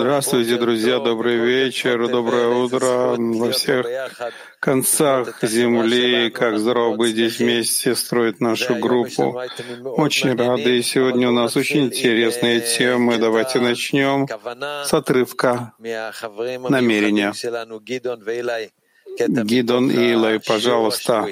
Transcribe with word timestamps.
Здравствуйте, 0.00 0.56
друзья, 0.56 0.98
добрый 0.98 1.36
вечер, 1.36 2.08
доброе 2.08 2.48
утро 2.48 3.16
во 3.18 3.50
всех 3.50 3.86
концах 4.60 5.42
земли. 5.42 6.30
Как 6.30 6.58
здорово 6.58 6.96
быть 6.96 7.12
здесь 7.12 7.38
вместе, 7.38 7.94
строить 7.94 8.40
нашу 8.40 8.76
группу. 8.76 9.38
Очень 9.84 10.36
рады. 10.36 10.78
И 10.78 10.82
сегодня 10.82 11.28
у 11.28 11.32
нас 11.32 11.54
очень 11.54 11.84
интересные 11.84 12.60
темы. 12.62 13.18
Давайте 13.18 13.60
начнем 13.60 14.26
с 14.86 14.94
отрывка 14.94 15.74
намерения. 15.78 17.34
Гидон 19.18 19.90
и 19.90 20.12
Илай, 20.12 20.40
пожалуйста. 20.40 21.28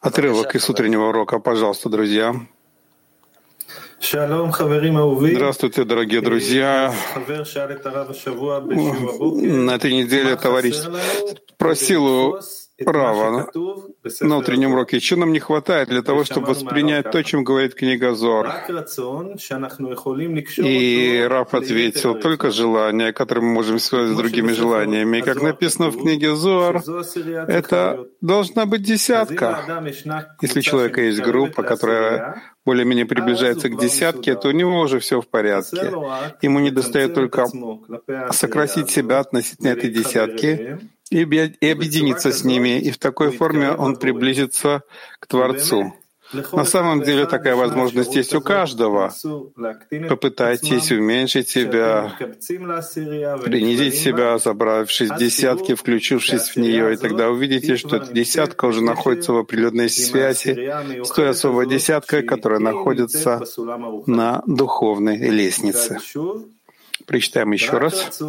Отрывок 0.00 0.54
из 0.54 0.70
утреннего 0.70 1.08
урока, 1.08 1.40
пожалуйста, 1.40 1.90
друзья. 1.90 2.34
Здравствуйте, 5.34 5.84
дорогие 5.84 6.20
друзья. 6.20 6.94
На 9.66 9.74
этой 9.74 9.92
неделе 9.92 10.36
товарищ 10.36 10.76
спросил 11.54 12.38
у 12.86 12.90
Рава 12.90 13.50
на 14.20 14.36
утреннем 14.36 14.72
уроке, 14.72 15.00
что 15.00 15.16
нам 15.16 15.32
не 15.32 15.40
хватает 15.40 15.88
для 15.88 16.02
того, 16.02 16.24
чтобы 16.24 16.48
воспринять 16.48 17.10
то, 17.10 17.22
чем 17.22 17.44
говорит 17.44 17.74
книга 17.74 18.14
Зор. 18.14 18.48
И 20.56 21.26
Раф 21.28 21.54
ответил, 21.54 22.14
только 22.14 22.50
желание, 22.50 23.12
которое 23.12 23.40
мы 23.42 23.52
можем 23.52 23.78
связать 23.78 24.14
с 24.14 24.16
другими 24.16 24.52
желаниями. 24.52 25.18
И 25.18 25.22
как 25.22 25.42
написано 25.42 25.90
в 25.90 26.00
книге 26.00 26.34
Зор, 26.34 26.82
это 27.48 28.06
должна 28.20 28.66
быть 28.66 28.82
десятка. 28.82 29.82
Если 30.40 30.60
у 30.60 30.62
человека 30.62 31.02
есть 31.02 31.20
группа, 31.20 31.62
которая 31.62 32.42
более-менее 32.64 33.06
приближается 33.06 33.68
к 33.70 33.78
десятке, 33.78 34.34
то 34.34 34.48
у 34.48 34.52
него 34.52 34.80
уже 34.80 34.98
все 34.98 35.20
в 35.20 35.26
порядке. 35.26 35.90
Ему 36.42 36.60
не 36.60 36.70
достает 36.70 37.14
только 37.14 37.46
сократить 38.30 38.90
себя 38.90 39.20
относительно 39.20 39.68
этой 39.68 39.90
десятки 39.90 40.78
и 41.10 41.22
объединиться 41.22 42.32
с 42.32 42.44
ними, 42.44 42.78
и 42.80 42.90
в 42.90 42.98
такой 42.98 43.30
форме 43.30 43.72
он 43.72 43.96
приблизится 43.96 44.82
к 45.20 45.26
Творцу. 45.26 45.94
На 46.52 46.64
самом 46.64 47.02
деле 47.02 47.26
такая 47.26 47.56
возможность 47.56 48.14
есть 48.14 48.34
у 48.34 48.40
каждого. 48.40 49.12
Попытайтесь 50.08 50.92
уменьшить 50.92 51.48
себя, 51.48 52.12
принизить 53.44 53.94
себя, 53.94 54.38
забравшись 54.38 55.10
в 55.10 55.16
десятки, 55.16 55.74
включившись 55.74 56.50
в 56.50 56.56
нее, 56.56 56.92
и 56.92 56.96
тогда 56.96 57.30
увидите, 57.30 57.76
что 57.76 57.96
эта 57.96 58.12
десятка 58.12 58.66
уже 58.66 58.82
находится 58.82 59.32
в 59.32 59.38
определенной 59.38 59.88
связи 59.88 60.70
с 61.02 61.10
той 61.10 61.30
особой 61.30 61.66
десяткой, 61.66 62.22
которая 62.22 62.60
находится 62.60 63.42
на 64.06 64.42
духовной 64.46 65.16
лестнице. 65.16 65.98
Прочитаем 67.06 67.52
еще 67.52 67.78
раз. 67.78 68.20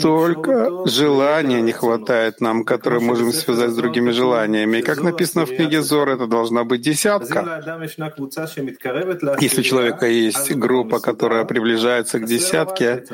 Только 0.00 0.86
желания 0.86 1.60
не 1.60 1.72
хватает 1.72 2.40
нам, 2.40 2.64
которые 2.64 3.00
можем 3.00 3.32
связать 3.32 3.70
с 3.70 3.74
другими 3.74 4.10
желаниями. 4.10 4.78
И 4.78 4.82
как 4.82 5.02
написано 5.02 5.46
в 5.46 5.54
книге 5.54 5.82
Зор, 5.82 6.08
это 6.10 6.26
должна 6.26 6.64
быть 6.64 6.80
десятка. 6.80 7.80
Если 9.40 9.60
у 9.60 9.64
человека 9.64 10.06
есть 10.06 10.54
группа, 10.54 11.00
которая 11.00 11.44
приближается 11.44 12.18
к 12.18 12.26
десятке, 12.26 13.04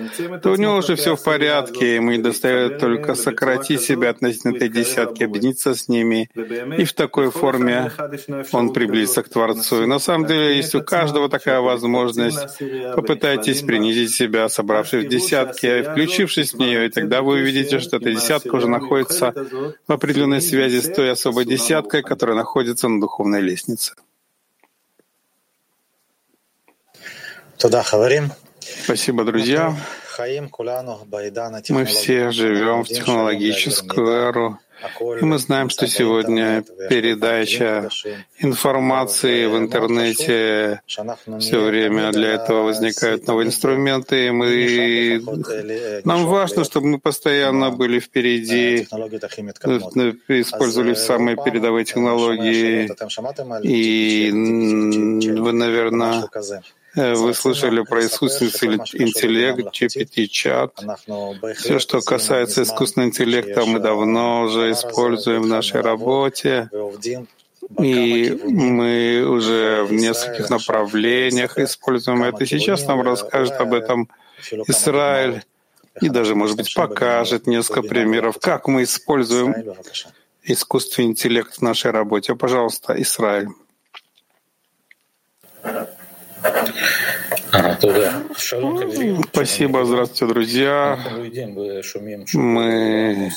то 0.43 0.51
у 0.53 0.57
него 0.57 0.77
уже 0.77 0.97
все 0.97 1.17
в 1.17 1.23
порядке, 1.23 1.97
ему 1.97 2.11
не 2.11 2.19
достает 2.19 2.79
только 2.79 3.15
сократить 3.15 3.81
себя 3.81 4.11
относительно 4.11 4.57
этой 4.57 4.69
десятки, 4.69 5.25
объединиться 5.25 5.75
с 5.75 5.89
ними, 5.89 6.31
и 6.79 6.85
в 6.85 6.93
такой 6.93 7.31
форме 7.31 7.91
он 8.53 8.73
приблизится 8.73 9.23
к 9.23 9.29
Творцу. 9.29 9.83
И 9.83 9.87
на 9.87 9.99
самом 9.99 10.27
деле 10.27 10.57
есть 10.57 10.75
у 10.75 10.83
каждого 10.83 11.29
такая 11.29 11.61
возможность. 11.61 12.61
Попытайтесь 12.95 13.63
принизить 13.63 14.15
себя 14.15 14.26
себя, 14.27 14.49
собравшись 14.49 15.05
в 15.05 15.09
десятки, 15.09 15.83
включившись 15.83 16.53
в 16.53 16.59
нее, 16.59 16.87
и 16.87 16.91
тогда 16.91 17.23
вы 17.23 17.35
увидите, 17.35 17.79
что 17.79 17.97
эта 17.97 18.13
десятка 18.13 18.55
уже 18.55 18.69
находится 18.69 19.33
в 19.87 19.93
определенной 19.93 20.41
связи 20.41 20.81
с 20.81 20.93
той 20.93 21.11
особой 21.13 21.45
десяткой, 21.45 22.03
которая 22.03 22.37
находится 22.37 22.89
на 22.89 23.01
духовной 23.01 23.41
лестнице. 23.41 23.95
Спасибо, 28.85 29.25
друзья. 29.25 29.75
Мы 31.69 31.85
все 31.85 32.31
живем 32.31 32.85
в 32.85 32.89
технологическую 32.89 34.09
эру, 34.09 34.59
и 35.21 35.25
мы 35.25 35.39
знаем, 35.39 35.71
что 35.71 35.87
сегодня 35.87 36.65
передача 36.89 37.89
информации 38.39 39.47
в 39.47 39.57
интернете 39.57 40.81
все 40.87 41.61
время 41.65 42.13
для 42.13 42.35
этого 42.35 42.63
возникают 42.63 43.27
новые 43.27 43.49
инструменты, 43.49 44.29
и 44.29 44.31
мы... 44.31 45.23
нам 46.05 46.27
важно, 46.27 46.65
чтобы 46.65 46.87
мы 46.89 46.99
постоянно 46.99 47.71
были 47.71 47.99
впереди, 48.01 48.87
использовали 50.29 50.95
самые 50.95 51.37
передовые 51.37 51.85
технологии. 51.85 52.91
И 53.63 54.31
вы, 54.31 55.53
наверное, 55.53 56.29
Э, 56.37 56.61
вы 56.97 57.35
слышали 57.35 57.83
про 57.83 58.07
искусственный 58.07 58.51
интеллект, 58.95 59.61
GPT-чат. 59.61 60.83
Все, 61.57 61.79
что 61.79 62.01
касается 62.01 62.63
искусственного 62.63 63.11
интеллекта, 63.11 63.65
мы 63.67 63.79
давно 63.79 64.43
уже 64.43 64.73
используем 64.73 65.43
в 65.43 65.47
нашей 65.47 65.83
работе. 65.83 66.71
И 67.79 68.39
мы 68.45 69.25
уже 69.29 69.85
в 69.85 69.93
нескольких 69.93 70.51
направлениях 70.51 71.59
используем 71.59 72.23
это. 72.23 72.47
Сейчас 72.47 72.87
нам 72.87 73.03
расскажет 73.03 73.55
об 73.55 73.75
этом 73.75 74.09
Израиль 74.69 75.43
и 76.01 76.09
даже, 76.09 76.35
может 76.35 76.57
быть, 76.57 76.73
покажет 76.75 77.47
несколько 77.47 77.83
примеров, 77.83 78.39
как 78.41 78.69
мы 78.69 78.85
используем 78.85 79.55
искусственный 80.45 81.09
интеллект 81.09 81.57
в 81.57 81.63
нашей 81.63 81.91
работе. 81.91 82.35
Пожалуйста, 82.35 83.01
Израиль. 83.03 83.49
Спасибо, 89.33 89.85
здравствуйте, 89.85 90.27
друзья. 90.27 90.99
Мы 92.35 93.31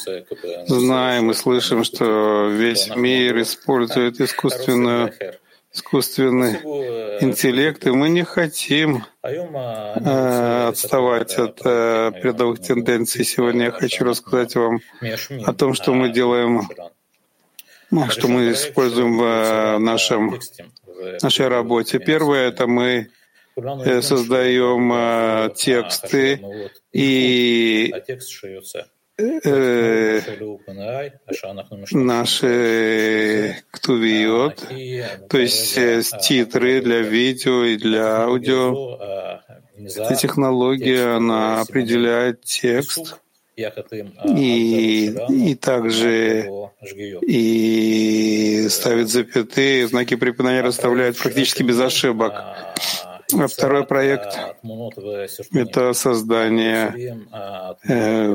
знаем 0.67 1.31
и 1.31 1.33
слышим, 1.33 1.83
что 1.83 2.47
весь 2.49 2.89
мир 2.95 3.41
использует 3.41 4.19
искусственную 4.21 5.13
искусственный 5.71 6.53
интеллект, 7.21 7.85
и 7.85 7.91
мы 7.91 8.09
не 8.09 8.23
хотим 8.23 9.05
э, 9.23 10.67
отставать 10.67 11.35
от 11.35 11.61
э, 11.63 12.11
передовых 12.21 12.59
тенденций. 12.59 13.23
Сегодня 13.23 13.65
я 13.65 13.71
хочу 13.71 14.03
рассказать 14.03 14.55
вам 14.55 14.79
о 15.45 15.53
том, 15.53 15.75
что 15.75 15.93
мы 15.93 16.09
делаем, 16.09 16.67
ну, 17.91 18.09
что 18.09 18.27
мы 18.27 18.51
используем 18.51 19.17
в 19.17 19.77
нашем 19.77 20.39
нашей 21.21 21.47
работе. 21.47 21.99
Первое— 21.99 22.47
это 22.49 22.67
мы 22.67 22.85
э, 22.87 23.18
создаем 24.01 24.91
э, 24.93 25.49
тексты 25.55 26.41
и 26.91 27.93
э, 29.17 30.21
наши 31.91 33.57
ктувиот, 33.71 34.67
то 35.29 35.37
есть 35.37 35.77
титры 36.21 36.81
для 36.81 37.01
видео 37.01 37.63
и 37.65 37.77
для 37.77 38.23
аудио. 38.23 38.99
Эта 39.77 40.15
технология, 40.15 41.15
она 41.15 41.61
определяет 41.61 42.41
текст, 42.41 43.19
и, 44.37 45.15
и 45.29 45.55
также 45.55 46.49
и 47.21 48.67
ставит 48.69 49.09
запятые, 49.09 49.87
знаки 49.87 50.15
препинания 50.15 50.61
расставляют 50.61 51.17
практически 51.17 51.63
без 51.63 51.79
ошибок. 51.79 52.33
А 53.37 53.47
второй 53.47 53.85
проект— 53.85 54.37
это 55.53 55.93
создание 55.93 57.25
э, 57.87 58.33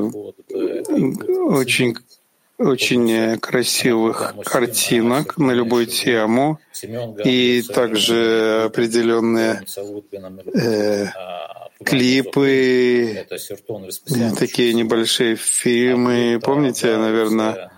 очень 1.49 1.95
очень 2.57 3.37
красивых 3.39 4.33
картинок 4.45 5.37
на 5.37 5.51
любую 5.51 5.87
тему. 5.87 6.59
И 7.25 7.61
также 7.63 8.63
определенные 8.67 9.61
э, 10.53 11.07
клипы, 11.83 13.27
такие 14.39 14.73
небольшие 14.73 15.35
фильмы. 15.35 16.39
Помните, 16.41 16.95
наверное, 16.97 17.71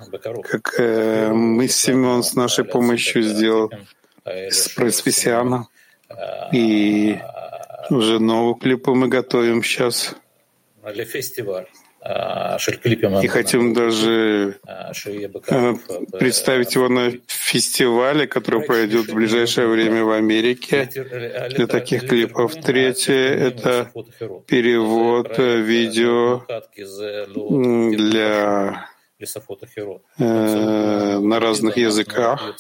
как 0.44 0.80
э, 0.80 1.31
мы 1.34 1.68
Семен 1.68 2.22
с 2.22 2.36
нашей 2.36 2.66
помощью 2.66 3.24
сделал 3.24 3.72
с 4.24 4.69
Проспесиана. 4.69 5.68
И 6.54 7.18
уже 7.89 8.19
новые 8.19 8.56
клипы 8.56 8.92
мы 8.92 9.07
готовим 9.07 9.63
сейчас 9.63 10.15
и 13.21 13.27
хотим 13.27 13.74
даже 13.74 14.59
э, 14.65 15.74
представить 16.18 16.75
его 16.75 16.88
на 16.88 17.12
фестивале, 17.27 18.27
который 18.27 18.62
пройдет 18.62 19.07
в 19.07 19.13
ближайшее 19.13 19.68
время 19.68 20.06
в 20.06 20.12
Америке 20.12 20.89
для 21.50 21.68
таких 21.68 22.07
клипов. 22.07 22.56
Третье— 22.56 23.13
это 23.15 23.92
перевод 24.48 25.38
видео 25.38 26.45
для 27.98 28.88
э, 30.18 31.19
на 31.19 31.39
разных 31.39 31.77
языках. 31.77 32.56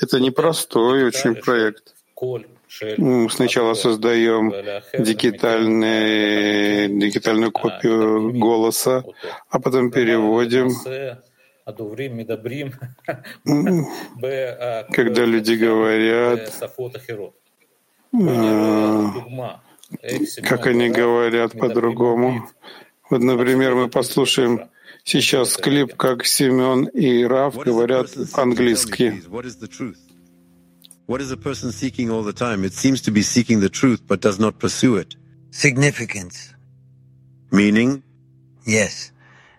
Это 0.00 0.18
непростой 0.20 1.04
очень 1.04 1.36
проект. 1.36 1.94
Мы 2.98 3.30
сначала 3.30 3.74
создаем 3.74 4.52
дигитальную 6.98 7.50
копию 7.52 8.32
голоса, 8.32 9.04
а 9.48 9.58
потом 9.58 9.90
переводим. 9.90 10.70
Когда 14.90 15.24
люди 15.24 15.54
говорят, 15.54 16.52
как 20.42 20.66
они 20.66 20.88
говорят 20.90 21.52
по-другому. 21.52 22.48
Вот, 23.10 23.22
например, 23.22 23.74
мы 23.74 23.88
послушаем 23.88 24.68
сейчас 25.04 25.56
клип, 25.56 25.94
как 25.96 26.26
Семен 26.26 26.84
и 26.86 27.24
Рав 27.24 27.56
говорят 27.56 28.08
английски. 28.34 29.22
What 31.08 31.22
is 31.22 31.30
a 31.30 31.38
person 31.38 31.72
seeking 31.72 32.10
all 32.10 32.22
the 32.22 32.34
time? 32.34 32.64
It 32.64 32.74
seems 32.74 33.00
to 33.00 33.10
be 33.10 33.22
seeking 33.22 33.60
the 33.60 33.70
truth 33.70 34.02
but 34.06 34.20
does 34.20 34.38
not 34.38 34.58
pursue 34.58 34.98
it. 34.98 35.16
Significance. 35.50 36.54
Meaning? 37.50 38.02
Yes. 38.66 39.10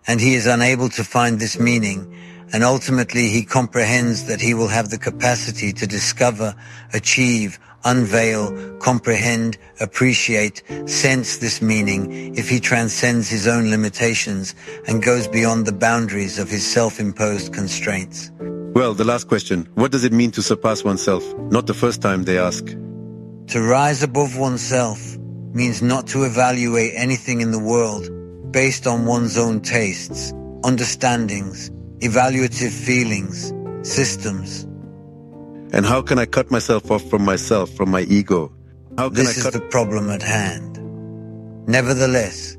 And 0.06 0.22
he 0.22 0.36
is 0.36 0.46
unable 0.46 0.90
to 0.90 1.04
find 1.04 1.40
this 1.40 1.60
meaning, 1.60 2.16
and 2.54 2.64
ultimately 2.64 3.30
he 3.30 3.44
comprehends 3.44 4.28
that 4.28 4.40
he 4.40 4.54
will 4.54 4.68
have 4.68 4.92
the 4.92 5.00
capacity 5.00 5.74
to 5.74 5.88
discover, 5.88 6.54
achieve, 6.94 7.58
unveil, 7.84 8.78
comprehend, 8.78 9.58
appreciate, 9.82 10.62
sense 10.86 11.38
this 11.38 11.64
meaning 11.64 12.38
if 12.38 12.48
he 12.48 12.60
transcends 12.60 13.28
his 13.28 13.48
own 13.48 13.72
limitations 13.72 14.54
and 14.88 15.02
goes 15.02 15.28
beyond 15.28 15.66
the 15.66 15.72
boundaries 15.72 16.38
of 16.38 16.48
his 16.48 16.64
self-imposed 16.64 17.52
constraints. 17.52 18.32
Well, 18.74 18.94
the 18.94 19.04
last 19.04 19.28
question. 19.28 19.68
What 19.74 19.92
does 19.92 20.04
it 20.04 20.14
mean 20.14 20.32
to 20.32 20.42
surpass 20.42 20.84
oneself? 20.84 21.24
Not 21.38 21.66
the 21.66 21.74
first 21.74 22.02
time 22.02 22.24
they 22.24 22.38
ask. 22.38 22.66
To 22.66 23.62
rise 23.62 24.04
above 24.04 24.38
oneself 24.38 25.18
means 25.54 25.82
not 25.82 26.06
to 26.08 26.24
evaluate 26.24 26.94
anything 26.96 27.42
in 27.42 27.52
the 27.52 27.60
world 27.60 28.08
based 28.52 28.86
on 28.86 29.06
one's 29.06 29.38
own 29.38 29.62
tastes, 29.62 30.32
understandings, 30.64 31.72
evaluative 32.00 32.72
feelings, 32.72 33.52
systems. 33.82 34.64
And 35.74 35.86
how 35.86 36.02
can 36.02 36.20
I 36.20 36.26
cut 36.26 36.52
myself 36.52 36.92
off 36.92 37.04
from 37.10 37.26
myself, 37.26 37.72
from 37.72 37.90
my 37.90 38.02
ego? 38.02 38.52
How 38.98 39.10
can 39.10 39.16
this 39.16 39.40
I 39.40 39.44
cut 39.44 39.56
is 39.56 39.60
the 39.62 39.68
problem 39.68 40.10
at 40.10 40.22
hand. 40.22 40.78
Nevertheless, 41.68 42.58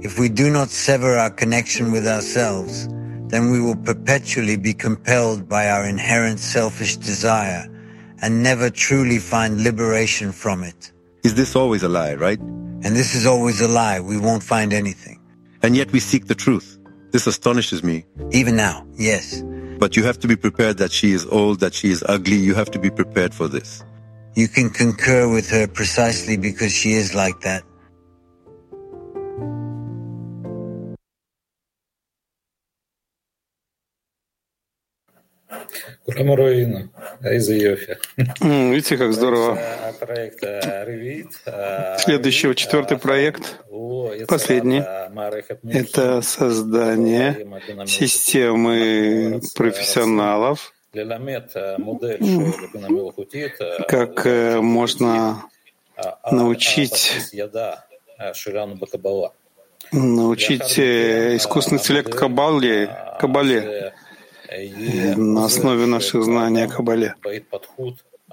if 0.00 0.18
we 0.18 0.28
do 0.30 0.50
not 0.50 0.70
sever 0.70 1.18
our 1.18 1.30
connection 1.30 1.92
with 1.92 2.06
ourselves, 2.06 2.88
then 3.30 3.50
we 3.50 3.60
will 3.60 3.76
perpetually 3.76 4.56
be 4.56 4.74
compelled 4.74 5.48
by 5.48 5.70
our 5.70 5.86
inherent 5.86 6.40
selfish 6.40 6.96
desire 6.96 7.64
and 8.22 8.42
never 8.42 8.70
truly 8.70 9.18
find 9.18 9.62
liberation 9.62 10.32
from 10.32 10.62
it. 10.62 10.92
Is 11.24 11.34
this 11.34 11.54
always 11.56 11.82
a 11.82 11.88
lie, 11.88 12.14
right? 12.14 12.38
And 12.38 12.96
this 12.96 13.14
is 13.14 13.26
always 13.26 13.60
a 13.60 13.68
lie. 13.68 14.00
We 14.00 14.18
won't 14.18 14.42
find 14.42 14.72
anything. 14.72 15.20
And 15.62 15.76
yet 15.76 15.92
we 15.92 16.00
seek 16.00 16.26
the 16.26 16.34
truth. 16.34 16.78
This 17.12 17.26
astonishes 17.26 17.82
me. 17.82 18.04
Even 18.32 18.56
now, 18.56 18.86
yes. 18.96 19.42
But 19.78 19.96
you 19.96 20.04
have 20.04 20.18
to 20.20 20.28
be 20.28 20.36
prepared 20.36 20.78
that 20.78 20.92
she 20.92 21.12
is 21.12 21.26
old, 21.26 21.60
that 21.60 21.74
she 21.74 21.90
is 21.90 22.04
ugly. 22.08 22.36
You 22.36 22.54
have 22.54 22.70
to 22.70 22.78
be 22.78 22.90
prepared 22.90 23.34
for 23.34 23.48
this. 23.48 23.82
You 24.34 24.48
can 24.48 24.70
concur 24.70 25.28
with 25.28 25.50
her 25.50 25.66
precisely 25.66 26.36
because 26.36 26.72
she 26.72 26.92
is 26.92 27.14
like 27.14 27.40
that. 27.40 27.62
Видите, 38.40 38.96
как 38.96 39.12
здорово. 39.12 39.58
Следующий, 41.98 42.54
четвертый 42.54 42.98
проект, 42.98 43.60
последний, 44.28 44.82
это 45.72 46.22
создание 46.22 47.46
системы 47.86 49.40
профессионалов, 49.54 50.72
как 53.88 54.24
можно 54.62 55.42
научить 56.30 57.12
научить 59.92 60.78
искусственный 60.78 61.80
интеллект 61.80 62.14
Кабале, 62.14 62.90
Кабале 63.18 63.92
на 65.16 65.44
основе 65.44 65.86
наших 65.86 66.24
знаний 66.24 66.62
о 66.62 66.68
Кабале. 66.68 67.14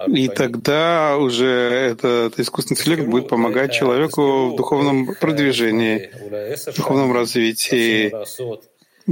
И 0.06 0.28
тогда 0.28 1.16
уже 1.16 1.46
этот 1.46 2.38
искусственный 2.38 2.78
интеллект 2.78 3.04
будет 3.04 3.28
помогать 3.28 3.72
человеку 3.72 4.50
в 4.50 4.56
духовном 4.56 5.14
продвижении, 5.20 6.10
в 6.70 6.76
духовном 6.76 7.12
развитии. 7.12 8.14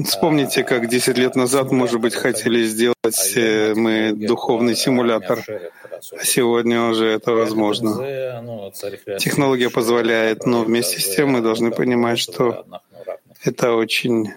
Вспомните, 0.04 0.62
как 0.62 0.88
10 0.88 1.16
лет 1.16 1.36
назад, 1.36 1.72
может 1.72 2.00
быть, 2.00 2.14
хотели 2.14 2.64
сделать 2.64 3.32
э, 3.34 3.72
мы 3.74 4.12
духовный 4.12 4.76
симулятор, 4.76 5.42
а 5.48 6.22
сегодня 6.22 6.82
уже 6.90 7.06
это 7.06 7.32
возможно. 7.32 8.72
Технология 9.18 9.70
позволяет, 9.70 10.44
но 10.44 10.64
вместе 10.64 11.00
с 11.00 11.16
тем 11.16 11.30
мы 11.30 11.40
должны 11.40 11.70
понимать, 11.70 12.18
что 12.18 12.66
это 13.42 13.72
очень 13.72 14.34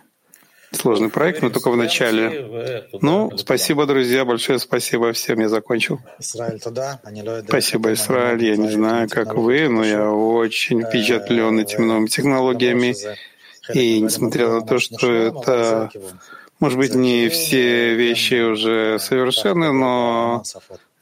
Сложный 0.72 1.10
проект, 1.10 1.42
но 1.42 1.50
только 1.50 1.72
в 1.72 1.78
начале. 1.78 2.88
Ну, 3.02 3.36
спасибо, 3.38 3.86
друзья, 3.86 4.24
большое 4.24 4.60
спасибо 4.60 5.14
всем. 5.14 5.40
Я 5.40 5.50
закончил. 5.50 6.00
Спасибо, 7.48 7.94
Израиль. 7.94 8.46
Я 8.46 8.56
не 8.56 8.70
знаю, 8.70 9.10
как 9.10 9.34
вы, 9.36 9.68
но 9.68 9.84
я 9.84 10.12
очень 10.12 10.84
впечатлен 10.84 11.60
этими 11.60 11.86
новыми 11.86 12.08
технологиями. 12.08 12.96
И 13.74 14.00
несмотря 14.00 14.50
на 14.50 14.62
то, 14.62 14.80
что 14.80 15.12
это, 15.12 15.90
может 16.60 16.78
быть, 16.78 16.94
не 16.94 17.30
все 17.30 17.96
вещи 17.96 18.51
уже 18.51 19.00
совершенны, 19.00 19.72
но 19.72 20.44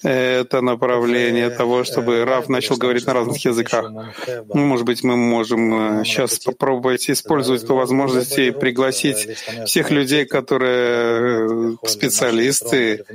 это 0.03 0.61
направление 0.61 1.49
того, 1.49 1.83
чтобы 1.83 2.23
Раф 2.23 2.49
начал 2.49 2.77
говорить 2.77 3.07
на 3.07 3.13
разных 3.13 3.43
языках. 3.43 3.89
Ну, 4.53 4.65
может 4.65 4.85
быть, 4.85 5.03
мы 5.03 5.17
можем 5.17 6.03
сейчас 6.05 6.37
э, 6.37 6.41
попробовать 6.45 7.09
использовать 7.09 7.63
эту 7.63 7.73
возможность 7.73 8.37
и 8.37 8.51
пригласить 8.51 9.37
всех 9.65 9.89
людей, 9.89 10.25
которые 10.25 11.73
э, 11.81 11.87
специалисты 11.87 13.05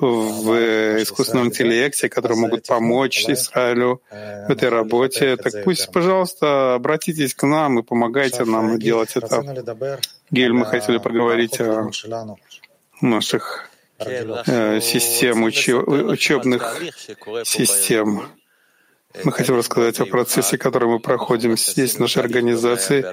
в 0.00 0.52
э, 0.52 1.02
искусственном 1.02 1.48
интеллекте, 1.48 2.08
которые 2.08 2.38
могут 2.38 2.66
помочь 2.66 3.28
Израилю 3.28 4.00
в 4.10 4.50
этой 4.50 4.68
работе. 4.68 5.36
Так 5.36 5.64
пусть, 5.64 5.90
пожалуйста, 5.92 6.74
обратитесь 6.74 7.34
к 7.34 7.46
нам 7.46 7.78
и 7.78 7.82
помогайте 7.82 8.44
нам 8.44 8.78
делать 8.78 9.16
это. 9.16 10.00
Гиль, 10.30 10.52
мы 10.52 10.66
хотели 10.66 10.98
поговорить 10.98 11.60
о 11.60 11.90
наших 13.00 13.70
Э, 14.00 14.80
систем, 14.80 15.42
учебных 15.42 16.82
систем. 17.44 18.22
Мы 19.24 19.32
хотим 19.32 19.56
рассказать 19.56 19.98
о 19.98 20.06
процессе, 20.06 20.56
который 20.56 20.88
мы 20.88 21.00
проходим 21.00 21.58
здесь, 21.58 21.96
в 21.96 21.98
нашей 21.98 22.22
организации. 22.22 23.04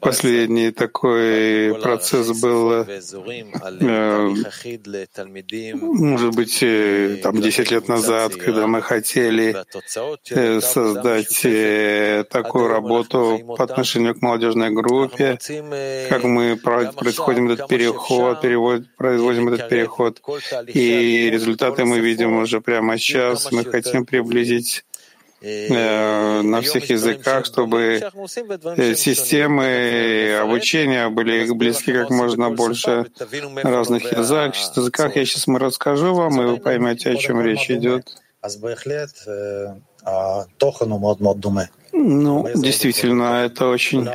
Последний 0.00 0.72
такой 0.72 1.78
процесс 1.80 2.32
был, 2.40 2.72
э, 2.72 4.34
может 5.74 6.34
быть, 6.34 6.58
э, 6.62 7.20
там 7.22 7.40
10 7.40 7.70
лет 7.70 7.86
назад, 7.86 8.34
когда 8.34 8.66
мы 8.66 8.82
хотели 8.82 9.54
э, 10.30 10.60
создать 10.60 12.28
такую 12.28 12.66
работу 12.66 13.40
по 13.56 13.62
отношению 13.62 14.16
к 14.16 14.22
молодежной 14.22 14.70
группе, 14.70 15.38
как 16.08 16.24
мы 16.24 16.56
происходим 16.56 17.52
этот 17.52 17.68
переход, 17.68 18.40
производим 18.96 19.48
этот 19.48 19.68
переход. 19.68 20.20
И 20.66 21.30
результаты 21.30 21.84
мы 21.84 22.00
видим 22.00 22.36
уже 22.38 22.60
прямо 22.60 22.98
сейчас. 22.98 23.52
Мы 23.52 23.64
хотим 23.64 24.04
приблизить 24.04 24.84
на 25.40 26.60
всех 26.62 26.88
языках, 26.90 27.44
чтобы 27.44 28.00
э, 28.76 28.94
системы 28.94 30.38
обучения 30.42 31.08
были 31.08 31.50
близки 31.50 31.92
как 31.92 32.10
можно 32.10 32.50
больше 32.50 33.06
разных 33.62 34.12
языках. 34.12 35.16
Я 35.16 35.24
сейчас 35.24 35.46
мы 35.46 35.58
расскажу 35.58 36.14
вам, 36.14 36.40
и 36.40 36.44
вы 36.46 36.56
поймете, 36.56 37.10
о 37.10 37.16
чем 37.16 37.40
речь 37.40 37.70
идет. 37.70 38.08
Ну, 41.98 42.46
действительно, 42.54 43.44
это 43.46 43.68
очень 43.68 44.06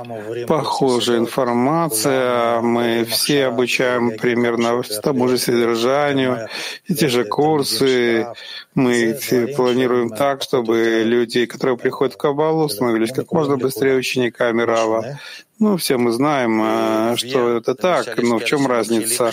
похожая 0.45 1.17
информация. 1.17 2.61
Мы 2.61 3.05
все 3.05 3.47
обучаем 3.47 4.17
примерно 4.17 4.83
тому 5.01 5.27
же 5.27 5.37
содержанию, 5.37 6.47
и 6.85 6.93
те 6.93 7.07
же 7.09 7.25
курсы. 7.25 8.27
Мы 8.75 9.19
планируем 9.55 10.09
так, 10.09 10.43
чтобы 10.43 11.01
люди, 11.03 11.45
которые 11.45 11.77
приходят 11.77 12.13
в 12.13 12.17
Кабалу, 12.17 12.69
становились 12.69 13.11
как 13.11 13.31
можно 13.31 13.57
быстрее 13.57 13.95
учениками 13.95 14.61
Рава. 14.61 15.19
Ну, 15.57 15.77
все 15.77 15.97
мы 15.97 16.11
знаем, 16.11 16.61
э, 16.63 17.15
что 17.17 17.57
это 17.57 17.75
так, 17.75 18.17
но 18.17 18.39
в 18.39 18.45
чем 18.45 18.65
разница? 18.65 19.31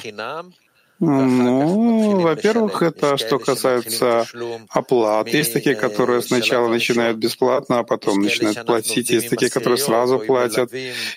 Ну, 1.00 2.20
во-первых, 2.20 2.82
это 2.82 3.16
что 3.16 3.38
касается 3.38 4.26
оплат. 4.68 5.28
Есть 5.28 5.52
такие, 5.52 5.76
которые 5.76 6.22
сначала 6.22 6.68
начинают 6.68 7.18
бесплатно, 7.18 7.80
а 7.80 7.84
потом 7.84 8.20
начинают 8.20 8.66
платить. 8.66 9.10
Есть 9.10 9.30
такие, 9.30 9.50
которые 9.50 9.78
сразу 9.78 10.18
платят. 10.18 10.72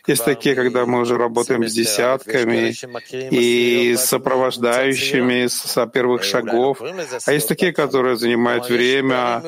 Есть 0.05 0.25
такие, 0.25 0.55
когда 0.55 0.85
мы 0.85 1.01
уже 1.01 1.17
работаем 1.17 1.67
с 1.67 1.73
десятками 1.73 2.73
и 3.11 3.95
с 3.95 4.05
сопровождающими 4.05 5.47
с 5.47 5.87
первых 5.87 6.23
шагов. 6.23 6.79
А 7.25 7.31
есть 7.31 7.47
такие, 7.47 7.73
которые 7.73 8.17
занимают 8.17 8.69
время, 8.69 9.41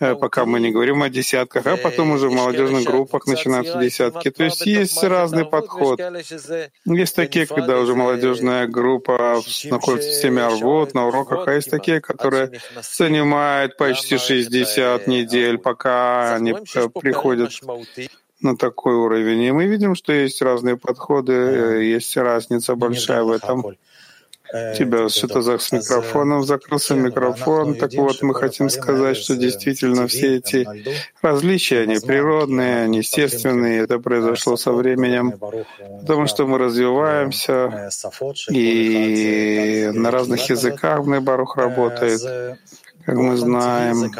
э, 0.00 0.14
пока 0.16 0.44
мы 0.44 0.60
не 0.60 0.70
говорим 0.70 1.02
о 1.02 1.08
десятках, 1.08 1.66
а 1.66 1.76
потом 1.76 2.10
уже 2.10 2.28
в 2.28 2.32
молодежных 2.32 2.84
группах 2.84 3.26
начинаются 3.26 3.78
десятки. 3.78 4.30
То 4.30 4.44
есть 4.44 4.66
есть 4.66 5.02
разный 5.02 5.46
подход. 5.46 6.00
Есть 6.84 7.16
такие, 7.16 7.46
когда 7.46 7.78
уже 7.78 7.94
молодежная 7.94 8.66
группа 8.66 9.40
находятся 9.78 10.10
в 10.10 10.12
системе 10.12 10.42
Арвот, 10.42 10.94
на 10.94 11.06
уроках, 11.06 11.48
а 11.48 11.54
есть 11.54 11.70
такие, 11.70 12.00
которые 12.00 12.60
занимают 12.82 13.76
почти 13.76 14.18
60 14.18 15.06
недель, 15.06 15.58
пока 15.58 16.34
они 16.34 16.52
приходят 16.52 17.50
на 18.40 18.56
такой 18.56 18.94
уровень. 18.94 19.42
И 19.42 19.52
мы 19.52 19.66
видим, 19.66 19.94
что 19.94 20.12
есть 20.12 20.42
разные 20.42 20.76
подходы, 20.76 21.32
есть 21.82 22.16
разница 22.16 22.74
большая 22.74 23.22
в 23.22 23.30
этом. 23.30 23.76
Э, 24.52 24.74
Тебя 24.74 25.08
что-то 25.08 25.42
за 25.42 25.58
с 25.58 25.72
микрофоном 25.72 26.42
закрылся 26.44 26.94
микрофон. 26.94 27.74
Так 27.74 27.92
вот, 27.94 28.22
мы 28.22 28.34
хотим 28.34 28.70
сказать, 28.70 29.16
что 29.16 29.36
действительно 29.36 30.06
все 30.06 30.36
эти 30.36 30.66
различия, 31.20 31.80
они 31.80 31.98
природные, 31.98 32.84
они 32.84 32.98
естественные. 32.98 33.82
Это 33.82 33.98
произошло 33.98 34.56
со 34.56 34.72
временем, 34.72 35.38
потому 36.00 36.26
что 36.26 36.46
мы 36.46 36.58
развиваемся, 36.58 37.90
и 38.50 39.90
на 39.92 40.10
разных 40.10 40.48
языках 40.48 41.04
Барух 41.20 41.56
работает, 41.56 42.20
как 43.04 43.16
мы 43.16 43.36
знаем. 43.36 44.10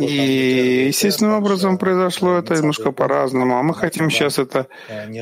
И 0.00 0.86
естественным 0.86 1.34
образом 1.34 1.78
произошло 1.78 2.38
это 2.38 2.54
немножко 2.54 2.92
по-разному. 2.92 3.58
А 3.58 3.62
мы 3.62 3.74
хотим 3.74 4.10
сейчас 4.10 4.38
это 4.38 4.68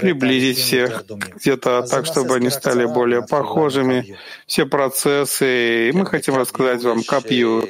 приблизить 0.01 0.59
всех 0.59 1.05
где-то 1.37 1.83
так, 1.89 2.05
чтобы 2.07 2.37
они 2.37 2.51
стали 2.51 2.85
более 2.85 3.23
похожими, 3.23 4.17
все 4.47 4.67
процессы. 4.67 5.89
И 5.89 5.93
мы 5.93 6.05
хотим 6.05 6.37
рассказать 6.37 6.83
вам 6.83 7.03
Капью. 7.03 7.67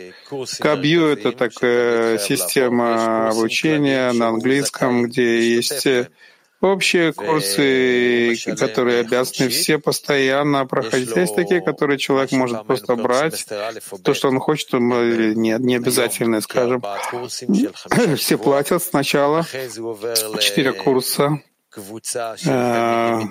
Капью— 0.59 1.07
это 1.13 1.33
такая 1.33 2.19
система 2.19 3.29
обучения 3.29 4.13
на 4.13 4.29
английском, 4.29 5.05
где 5.05 5.55
есть 5.55 5.87
Общие 6.61 7.15
курсы, 7.15 8.37
которые 8.59 9.01
обязаны 9.01 9.49
все 9.49 9.79
постоянно 9.79 10.67
проходить. 10.67 11.17
Есть 11.17 11.35
такие, 11.35 11.63
которые 11.63 11.99
человек 11.99 12.33
может 12.33 12.67
просто 12.67 12.97
брать. 12.97 13.47
То, 14.05 14.13
что 14.13 14.29
он 14.29 14.39
хочет, 14.41 14.73
не, 14.75 15.57
не 15.59 15.77
обязательно, 15.77 16.41
скажем. 16.43 16.83
Все 18.17 18.37
платят 18.37 18.83
сначала. 18.83 19.45
Четыре 19.45 20.73
курса. 20.73 21.41
Э, 22.45 23.23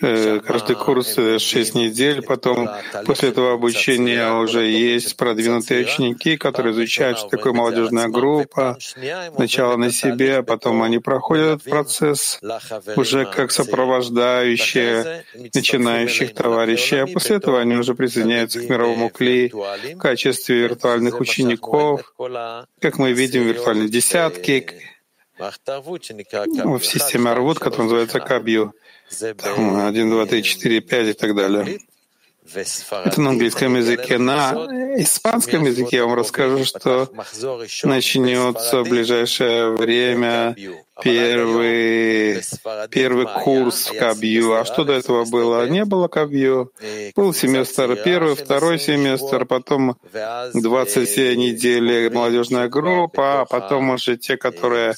каждый 0.00 0.76
курс 0.76 1.14
6 1.14 1.74
недель, 1.74 2.22
потом 2.22 2.68
после 3.04 3.30
этого 3.30 3.54
обучения 3.54 4.30
уже 4.32 4.66
есть 4.66 5.16
продвинутые 5.16 5.84
ученики, 5.84 6.36
которые 6.36 6.72
изучают, 6.72 7.18
что 7.18 7.28
такое 7.28 7.52
молодежная 7.52 8.08
группа, 8.08 8.78
сначала 9.34 9.76
на 9.76 9.90
себе, 9.90 10.38
а 10.38 10.42
потом 10.42 10.82
они 10.82 10.98
проходят 10.98 11.60
этот 11.60 11.70
процесс 11.70 12.40
уже 12.96 13.24
как 13.24 13.50
сопровождающие 13.52 15.24
начинающих 15.54 16.34
товарищей, 16.34 16.96
а 16.96 17.06
после 17.06 17.36
этого 17.36 17.60
они 17.60 17.76
уже 17.76 17.94
присоединяются 17.94 18.60
к 18.60 18.68
мировому 18.68 19.10
клей 19.10 19.50
в 19.50 19.98
качестве 19.98 20.62
виртуальных 20.62 21.20
учеников, 21.20 22.14
как 22.80 22.98
мы 22.98 23.12
видим, 23.12 23.44
виртуальные 23.44 23.88
десятки, 23.88 24.66
в 25.38 26.80
системе 26.82 27.30
Арвуд, 27.30 27.58
которая 27.58 27.84
называется 27.84 28.20
Кабью. 28.20 28.72
Там 29.38 29.86
1, 29.86 30.10
2, 30.10 30.26
3, 30.26 30.42
4, 30.42 30.80
5 30.80 31.08
и 31.08 31.12
так 31.12 31.34
далее. 31.34 31.78
Это 32.54 33.20
на 33.20 33.30
английском 33.30 33.74
языке. 33.76 34.18
На 34.18 34.52
испанском 34.98 35.64
языке 35.64 35.96
я 35.96 36.04
вам 36.04 36.14
расскажу, 36.14 36.64
что 36.64 37.10
начнется 37.82 38.82
в 38.82 38.88
ближайшее 38.88 39.70
время 39.70 40.54
первый, 41.02 42.42
первый 42.90 43.26
курс 43.42 43.90
Кабью. 43.98 44.54
А 44.54 44.64
что 44.64 44.84
до 44.84 44.92
этого 44.92 45.24
было? 45.24 45.68
Не 45.68 45.84
было 45.84 46.08
Кабью. 46.08 46.72
Был 47.16 47.34
семестр 47.34 47.96
первый, 48.04 48.36
второй 48.36 48.78
семестр, 48.78 49.44
потом 49.44 49.96
20 50.54 51.36
недель 51.36 52.10
молодежная 52.12 52.68
группа, 52.68 53.40
а 53.40 53.44
потом 53.44 53.90
уже 53.90 54.16
те, 54.16 54.36
которые 54.36 54.94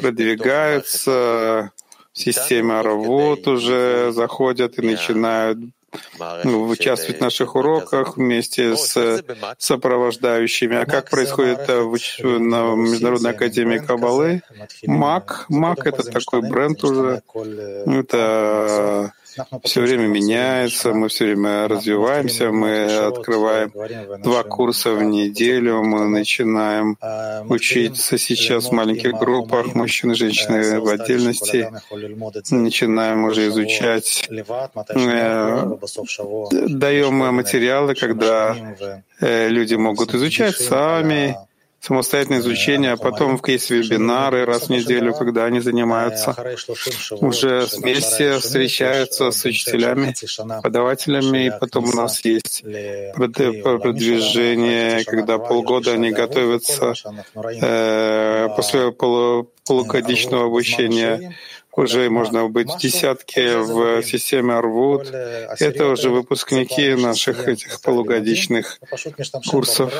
продвигаются 0.00 1.72
в 2.12 2.18
системе 2.18 2.74
Аравот 2.74 3.46
уже 3.48 4.12
заходят 4.12 4.78
и 4.78 4.82
начинают 4.82 5.58
ну, 6.44 6.68
участвовать 6.68 7.18
в 7.18 7.20
наших 7.20 7.54
уроках 7.54 8.16
вместе 8.16 8.76
с 8.76 9.22
сопровождающими. 9.58 10.76
А 10.76 10.86
как 10.86 11.10
происходит 11.10 11.60
это 11.60 11.82
в, 11.82 11.98
на 12.22 12.74
Международной 12.74 13.32
академии 13.32 13.78
Кабалы? 13.78 14.42
МАК. 14.84 15.46
МАК— 15.48 15.86
это 15.88 16.02
такой 16.02 16.40
бренд 16.48 16.82
уже. 16.84 17.22
Это 17.86 19.12
все 19.64 19.80
время 19.80 20.06
меняется, 20.06 20.92
мы 20.92 21.08
все 21.08 21.24
время 21.24 21.68
развиваемся, 21.68 22.50
мы 22.50 22.84
открываем 22.84 23.72
два 24.22 24.42
курса 24.42 24.92
в 24.92 25.02
неделю, 25.02 25.82
мы 25.82 26.08
начинаем 26.08 26.96
учиться 27.48 28.18
сейчас 28.18 28.68
в 28.68 28.72
маленьких 28.72 29.12
группах, 29.12 29.74
мужчины 29.74 30.12
и 30.12 30.16
женщины 30.16 30.80
в 30.80 30.88
отдельности, 30.88 31.70
начинаем 32.50 33.24
уже 33.24 33.48
изучать, 33.48 34.28
э, 34.28 35.66
даем 36.68 37.14
материалы, 37.14 37.94
когда 37.94 38.56
э, 39.20 39.48
люди 39.48 39.74
могут 39.74 40.14
изучать 40.14 40.56
сами, 40.56 41.36
самостоятельное 41.82 42.38
изучение, 42.38 42.92
а 42.92 42.96
потом 42.96 43.40
есть 43.46 43.70
вебинары 43.70 44.44
раз 44.44 44.68
в 44.68 44.70
неделю, 44.70 45.12
когда 45.14 45.46
они 45.46 45.58
занимаются, 45.58 46.36
уже 47.20 47.66
вместе 47.76 48.38
встречаются 48.38 49.32
с 49.32 49.44
учителями, 49.44 50.14
подавателями, 50.62 51.46
и 51.46 51.50
потом 51.50 51.88
у 51.88 51.92
нас 51.92 52.24
есть 52.24 52.62
продвижение, 53.62 55.04
когда 55.04 55.38
полгода 55.38 55.92
они 55.92 56.12
готовятся 56.12 56.94
э, 57.34 58.48
после 58.54 58.92
полу, 58.92 59.50
полугодичного 59.66 60.46
обучения 60.46 61.34
уже 61.74 62.10
можно 62.10 62.48
быть 62.48 62.70
в 62.70 62.78
десятке 62.78 63.58
в 63.58 64.02
системе 64.02 64.54
Арвуд. 64.54 65.10
Это 65.10 65.88
уже 65.88 66.10
выпускники 66.10 66.94
наших 66.94 67.48
этих 67.48 67.80
полугодичных 67.80 68.78
курсов. 69.50 69.92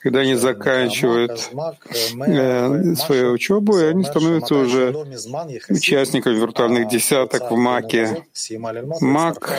Когда 0.00 0.20
они 0.20 0.34
заканчивают 0.34 1.50
э, 2.26 2.94
свою 2.96 3.32
учебу, 3.32 3.78
и 3.78 3.84
они 3.84 4.04
становятся 4.04 4.56
уже 4.56 4.94
участниками 5.68 6.34
виртуальных 6.34 6.88
десяток 6.88 7.50
в 7.50 7.56
МАКе. 7.56 8.24
МАК, 9.00 9.52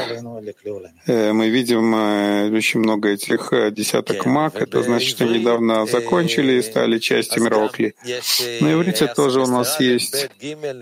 э, 1.07 1.31
мы 1.31 1.49
видим 1.49 1.95
э, 1.95 2.51
очень 2.55 2.81
много 2.81 3.09
этих 3.09 3.53
десяток 3.71 4.25
МАК. 4.25 4.61
Это 4.61 4.83
значит, 4.83 5.09
что 5.09 5.25
недавно 5.25 5.85
закончили 5.85 6.53
и 6.53 6.61
стали 6.61 6.99
частью 6.99 7.43
мирового 7.43 7.71
На 8.61 8.73
иврите 8.73 9.07
тоже 9.07 9.39
у 9.41 9.47
нас 9.47 9.79
есть. 9.79 10.29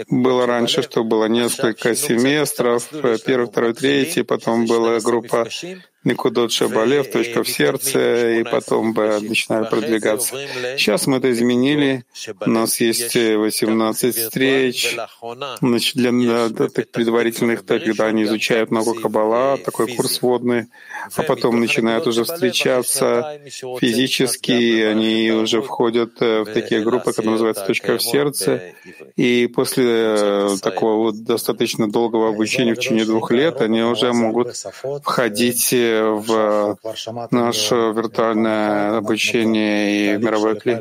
Было 0.10 0.48
раньше 0.48 0.62
раньше, 0.63 0.82
что 0.82 1.03
было 1.03 1.25
несколько 1.25 1.96
семестров, 1.96 2.89
первый, 3.25 3.48
второй, 3.48 3.74
третий, 3.74 4.24
потом 4.24 4.65
была 4.65 5.00
группа 5.00 5.48
Никудот 6.03 6.51
Шабалев, 6.51 7.10
точка 7.12 7.43
в 7.43 7.50
сердце, 7.50 8.39
и 8.39 8.43
потом 8.43 8.93
бы 8.93 9.19
начинали 9.22 9.69
продвигаться. 9.69 10.36
Сейчас 10.77 11.07
мы 11.07 11.17
это 11.17 11.31
изменили. 11.31 12.03
У 12.45 12.50
нас 12.50 12.79
есть 12.81 13.15
18 13.15 14.15
встреч. 14.15 14.98
Значит, 15.62 15.95
для, 15.95 16.12
для 16.12 16.50
так, 16.50 16.89
предварительных, 16.91 17.65
так, 17.65 17.83
когда 17.83 18.07
они 18.07 18.24
изучают 18.24 18.72
много 18.72 18.93
Каббала, 19.00 19.57
такой 19.57 19.95
курс 19.95 20.22
водный, 20.22 20.67
а 21.15 21.24
потом 21.24 21.60
начинают 21.60 22.07
уже 22.07 22.24
встречаться 22.24 23.39
физически, 23.79 24.81
они 24.81 25.31
уже 25.31 25.62
входят 25.62 26.19
в 26.19 26.45
такие 26.45 26.81
группы, 26.81 27.12
которые 27.12 27.31
называются 27.33 27.65
«Точка 27.65 27.98
в 27.98 28.03
сердце», 28.03 28.74
и 29.15 29.48
после 29.48 29.86
э, 29.88 30.57
такого 30.62 30.98
вот 30.98 31.24
достаточно 31.24 31.89
долгого 31.89 32.29
обучения 32.29 32.74
в 32.74 32.77
течение 32.77 33.05
двух 33.05 33.31
лет 33.31 33.62
они 33.62 33.81
уже 33.83 34.12
могут 34.13 34.55
входить 35.03 35.74
в 36.01 36.77
наше 37.31 37.75
виртуальное 37.75 38.97
обучение 38.97 40.15
и 40.15 40.17
мировой 40.17 40.59
клей. 40.59 40.77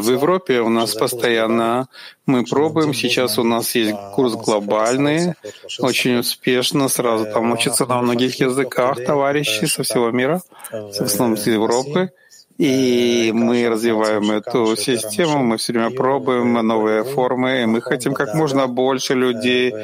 В 0.00 0.10
Европе 0.10 0.60
у 0.60 0.68
нас 0.68 0.94
постоянно 0.94 1.88
мы 2.26 2.44
пробуем. 2.44 2.94
Сейчас 2.94 3.38
у 3.38 3.42
нас 3.42 3.74
есть 3.74 3.94
курс 4.14 4.34
глобальный, 4.34 5.34
очень 5.78 6.18
успешно. 6.18 6.88
Сразу 6.88 7.26
там 7.26 7.52
учатся 7.52 7.86
на 7.86 8.00
многих 8.02 8.40
языках 8.40 9.04
товарищи 9.04 9.64
со 9.66 9.82
всего 9.82 10.10
мира, 10.10 10.40
в 10.70 11.00
основном 11.00 11.34
из 11.38 11.46
Европы. 11.46 12.10
И 12.56 13.32
мы 13.34 13.68
развиваем 13.68 14.30
эту 14.30 14.76
систему, 14.76 15.42
мы 15.42 15.56
все 15.56 15.72
время 15.72 15.90
пробуем 15.90 16.52
новые 16.52 17.02
формы, 17.02 17.62
и 17.62 17.66
мы 17.66 17.80
хотим 17.80 18.14
как 18.14 18.34
можно 18.34 18.68
больше 18.68 19.14
людей 19.14 19.74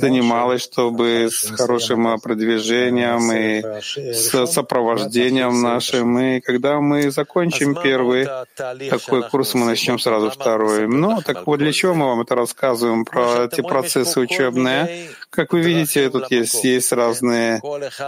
занималось, 0.00 0.62
чтобы 0.62 1.28
с 1.30 1.50
хорошим 1.56 2.18
продвижением 2.18 3.30
и 3.32 3.62
с 4.12 4.46
сопровождением 4.46 5.62
нашим. 5.62 6.18
И 6.18 6.40
когда 6.40 6.80
мы 6.80 7.12
закончим 7.12 7.76
первый 7.80 8.26
такой 8.90 9.28
курс, 9.30 9.54
мы 9.54 9.64
начнем 9.64 10.00
сразу 10.00 10.30
второй. 10.30 10.88
Ну, 10.88 11.20
так 11.24 11.46
вот 11.46 11.58
для 11.58 11.72
чего 11.72 11.94
мы 11.94 12.06
вам 12.06 12.22
это 12.22 12.34
рассказываем, 12.34 13.04
про 13.04 13.44
эти 13.44 13.60
процессы 13.60 14.18
учебные? 14.18 15.10
Как 15.36 15.52
вы 15.52 15.60
видите, 15.60 16.08
тут 16.08 16.30
есть, 16.30 16.64
есть 16.64 16.92
разные 16.92 17.60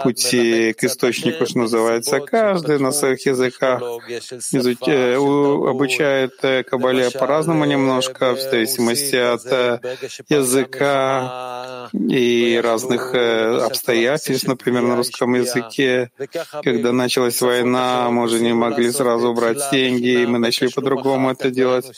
пути 0.03 0.73
к 0.73 0.85
источнику, 0.85 1.45
что 1.47 1.59
называется. 1.59 2.21
Каждый 2.21 2.79
на 2.79 2.91
своих 2.91 3.27
языках 3.27 3.83
изучает, 4.53 5.19
обучает 5.19 6.33
э, 6.43 6.63
Кабале 6.63 7.11
по-разному 7.11 7.67
немножко, 7.67 8.35
в 8.35 8.41
зависимости 8.41 9.17
от 9.17 9.45
э, 9.47 9.79
языка 10.29 11.91
и 11.93 12.61
разных 12.63 13.15
э, 13.15 13.59
обстоятельств. 13.59 14.49
Например, 14.49 14.83
на 14.83 14.97
русском 14.97 15.35
языке, 15.35 16.11
когда 16.63 16.93
началась 16.93 17.41
война, 17.43 18.09
мы 18.11 18.23
уже 18.23 18.41
не 18.41 18.55
могли 18.55 18.91
сразу 18.91 19.35
брать 19.35 19.59
деньги, 19.71 20.23
и 20.23 20.27
мы 20.27 20.39
начали 20.39 20.69
по-другому 20.69 21.31
это 21.31 21.51
делать. 21.51 21.93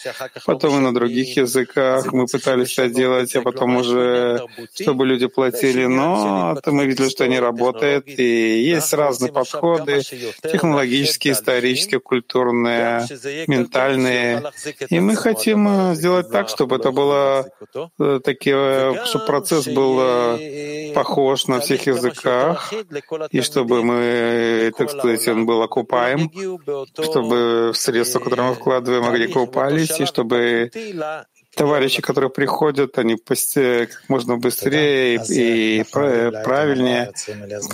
Потом 0.44 0.78
и 0.78 0.80
на 0.80 0.92
других 0.92 1.37
языках 1.37 2.12
мы 2.12 2.26
пытались 2.26 2.78
это 2.78 2.88
делать, 2.92 3.37
а 3.37 3.42
потом 3.42 3.76
уже, 3.76 4.44
чтобы 4.75 5.06
люди 5.06 5.19
платили, 5.28 5.86
но 5.86 6.58
мы 6.66 6.86
видели, 6.86 7.08
что 7.08 7.26
не 7.26 7.38
работает, 7.38 8.08
и 8.08 8.62
есть 8.62 8.92
разные 8.92 9.32
подходы, 9.32 10.00
технологические, 10.42 11.34
исторические, 11.34 12.00
культурные, 12.00 13.06
ментальные. 13.46 14.42
И 14.88 15.00
мы 15.00 15.16
хотим 15.16 15.68
э, 15.68 15.94
сделать 15.94 16.30
так, 16.30 16.48
чтобы 16.48 16.76
это 16.76 16.90
было 16.90 17.50
э, 17.98 18.20
такие, 18.24 19.04
чтобы 19.04 19.26
процесс 19.26 19.66
был 19.66 19.98
э, 20.00 20.92
похож 20.94 21.46
на 21.46 21.60
всех 21.60 21.86
языках, 21.86 22.72
и 23.30 23.40
чтобы 23.40 23.82
мы, 23.82 24.72
так 24.76 24.90
сказать, 24.90 25.28
он 25.28 25.46
был 25.46 25.62
окупаем, 25.62 26.30
чтобы 26.94 27.72
средства, 27.74 28.20
которые 28.20 28.50
мы 28.50 28.54
вкладываем, 28.54 29.04
могли 29.04 29.26
окупались, 29.30 29.98
и 30.00 30.06
чтобы 30.06 30.70
товарищи, 31.54 32.00
которые 32.02 32.30
приходят, 32.30 32.98
они 32.98 33.16
как 33.88 34.08
можно 34.08 34.36
быстрее 34.36 35.20
и 35.28 35.84
правильнее 35.84 37.12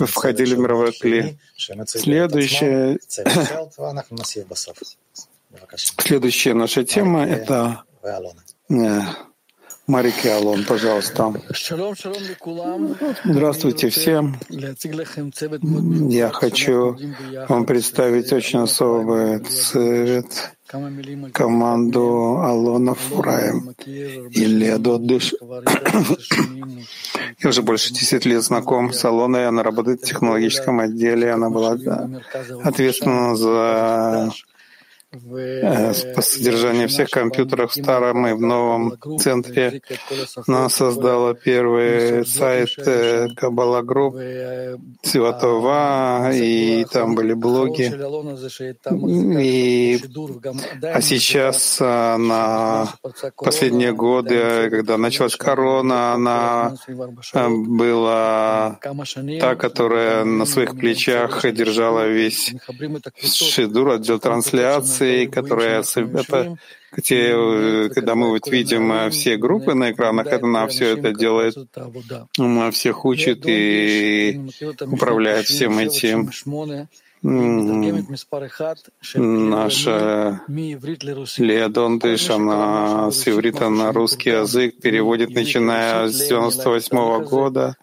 входили 0.07 0.55
в 0.55 0.59
мировой 0.59 0.91
кли. 0.93 1.37
Следующее, 1.85 2.99
следующая 5.75 6.53
наша 6.53 6.83
тема— 6.83 7.25
это 7.27 7.83
Марики 9.87 10.27
Алон, 10.27 10.65
пожалуйста. 10.65 11.33
Здравствуйте 13.23 13.89
всем. 13.89 14.37
Я 16.09 16.29
хочу 16.29 16.97
вам 17.47 17.65
представить 17.65 18.33
очень 18.33 18.59
особый 18.59 19.39
цвет, 19.39 20.51
команду 21.33 22.37
Алона 22.43 22.95
Фураем 22.95 23.73
и 23.85 24.45
Ледо 24.45 24.97
Дыш. 24.97 25.33
Я 27.39 27.49
уже 27.49 27.61
больше 27.61 27.93
10 27.93 28.25
лет 28.25 28.43
знаком 28.43 28.91
с 28.91 29.05
Алоной. 29.05 29.47
Она 29.47 29.63
работает 29.63 30.01
в 30.01 30.05
технологическом 30.05 30.81
отделе. 30.81 31.31
Она 31.31 31.49
была 31.49 31.77
ответственна 32.63 33.37
за 33.37 34.33
Э, 35.25 35.93
по 36.15 36.21
содержанию 36.21 36.87
всех 36.87 37.09
компьютеров 37.09 37.71
в 37.71 37.75
старом 37.75 38.27
и 38.27 38.33
в 38.33 38.41
новом 38.41 38.97
центре. 39.19 39.81
Она 40.47 40.69
создала 40.69 41.33
первый 41.33 42.25
сайт 42.25 42.69
Кабала 43.35 43.81
Групп 43.81 44.15
Святова, 45.01 46.31
и 46.33 46.85
там 46.91 47.15
были 47.15 47.33
блоги. 47.33 47.91
И, 49.41 49.99
а 50.81 51.01
сейчас 51.01 51.79
на 51.79 52.93
последние 53.37 53.93
годы, 53.93 54.69
когда 54.69 54.97
началась 54.97 55.35
корона, 55.35 56.13
она 56.13 56.75
была 57.33 58.79
та, 59.39 59.55
которая 59.55 60.23
на 60.23 60.45
своих 60.45 60.77
плечах 60.77 61.45
держала 61.51 62.07
весь 62.07 62.53
шедур, 63.23 63.89
отдел 63.89 64.19
трансляции, 64.19 65.06
информацией, 65.07 65.27
которая 65.27 65.83
это, 66.21 66.57
те, 67.01 67.31
э, 67.31 67.89
когда 67.89 68.15
мы 68.15 68.29
вот 68.29 68.47
видим 68.47 68.91
э, 68.91 69.09
все 69.09 69.37
группы 69.37 69.73
на 69.73 69.91
экранах, 69.91 70.27
это 70.27 70.45
она 70.45 70.67
все 70.67 70.97
это 70.97 71.13
делает, 71.13 71.55
она 72.37 72.71
всех 72.71 73.05
учит 73.05 73.43
и 73.45 74.41
управляет 74.81 75.45
всем 75.45 75.77
этим. 75.79 76.31
Наша 79.15 80.41
Лея 81.37 81.67
Дондыш, 81.69 82.29
она 82.29 83.11
с 83.11 83.27
иврита 83.27 83.69
на 83.69 83.91
русский 83.91 84.29
язык 84.29 84.79
переводит, 84.79 85.31
начиная 85.31 86.09
с 86.09 86.27
98 86.27 87.23
года. 87.23 87.75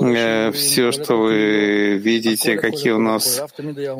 Э, 0.00 0.52
все, 0.52 0.92
что 0.92 1.16
вы 1.16 1.96
видите, 1.96 2.56
какие 2.56 2.92
у 2.92 3.00
нас 3.00 3.42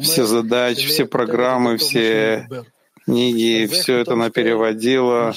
все 0.02 0.24
задачи, 0.24 0.86
все 0.86 1.06
программы, 1.06 1.78
все 1.78 2.46
книги, 3.04 3.66
все 3.66 3.98
это 3.98 4.12
она 4.12 4.30
переводила. 4.30 5.34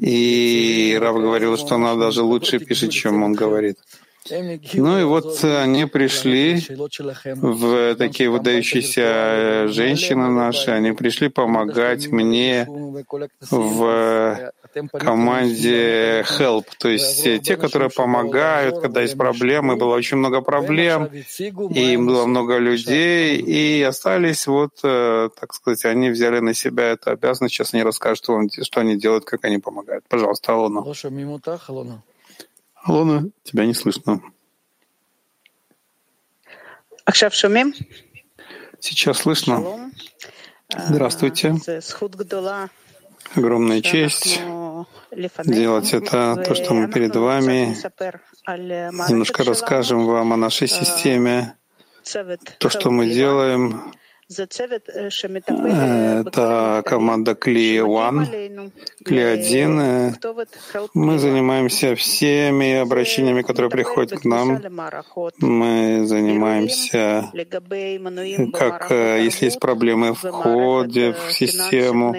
И 0.00 0.98
Рав 1.00 1.16
говорил, 1.16 1.56
что 1.56 1.74
она 1.76 1.94
даже 1.94 2.22
лучше 2.22 2.58
пишет, 2.58 2.90
чем 2.90 3.22
он 3.22 3.34
говорит. 3.34 3.78
Ну 4.30 4.98
и 5.00 5.04
вот 5.04 5.44
они 5.44 5.84
пришли 5.86 6.60
в 6.68 7.94
такие 7.96 8.30
выдающиеся 8.30 9.68
женщины 9.68 10.28
наши, 10.30 10.70
они 10.70 10.92
пришли 10.92 11.28
помогать 11.28 12.08
мне 12.08 12.66
в 13.50 14.52
команде 14.98 16.22
Help, 16.22 16.64
то 16.78 16.88
есть 16.88 17.22
те, 17.42 17.56
которые 17.56 17.90
помогают, 17.90 18.80
когда 18.80 19.02
есть 19.02 19.16
проблемы, 19.16 19.76
было 19.76 19.94
очень 19.94 20.16
много 20.16 20.40
проблем, 20.40 21.04
и 21.74 21.92
им 21.92 22.06
было 22.06 22.26
много 22.26 22.58
людей, 22.58 23.36
и 23.38 23.82
остались 23.82 24.46
вот, 24.46 24.72
э, 24.82 25.28
так 25.38 25.54
сказать, 25.54 25.84
они 25.84 26.10
взяли 26.10 26.40
на 26.40 26.54
себя 26.54 26.84
эту 26.92 27.10
обязанность, 27.10 27.54
сейчас 27.54 27.74
они 27.74 27.82
расскажут, 27.84 28.24
что 28.62 28.80
они 28.80 28.96
делают, 28.96 29.24
как 29.24 29.44
они 29.44 29.58
помогают. 29.58 30.04
Пожалуйста, 30.08 30.54
Алона. 30.54 30.80
Алона, 32.84 33.30
тебя 33.42 33.64
не 33.64 33.72
слышно. 33.72 34.20
Сейчас 38.78 39.18
слышно. 39.18 39.90
Здравствуйте. 40.88 41.56
Огромная 43.34 43.80
честь 43.80 44.38
делать 45.44 45.94
это, 45.94 46.42
то, 46.46 46.54
что 46.54 46.74
мы 46.74 46.92
перед 46.92 47.16
вами. 47.16 47.74
Немножко 49.08 49.44
расскажем 49.44 50.04
вам 50.04 50.34
о 50.34 50.36
нашей 50.36 50.68
системе, 50.68 51.56
то, 52.58 52.68
что 52.68 52.90
мы 52.90 53.08
делаем. 53.08 53.94
Это 56.16 56.82
команда 56.86 57.34
Кли 57.34 57.76
One, 57.78 58.72
Кли 59.04 59.20
Один. 59.20 60.16
Мы 60.94 61.18
занимаемся 61.18 61.94
всеми 61.94 62.76
обращениями, 62.76 63.42
которые 63.42 63.70
приходят 63.70 64.20
к 64.20 64.24
нам. 64.24 64.62
Мы 65.38 66.06
занимаемся, 66.06 67.30
как 68.52 68.90
если 68.90 69.44
есть 69.46 69.60
проблемы 69.60 70.14
в 70.14 70.18
входе 70.18 71.12
в 71.12 71.32
систему, 71.32 72.16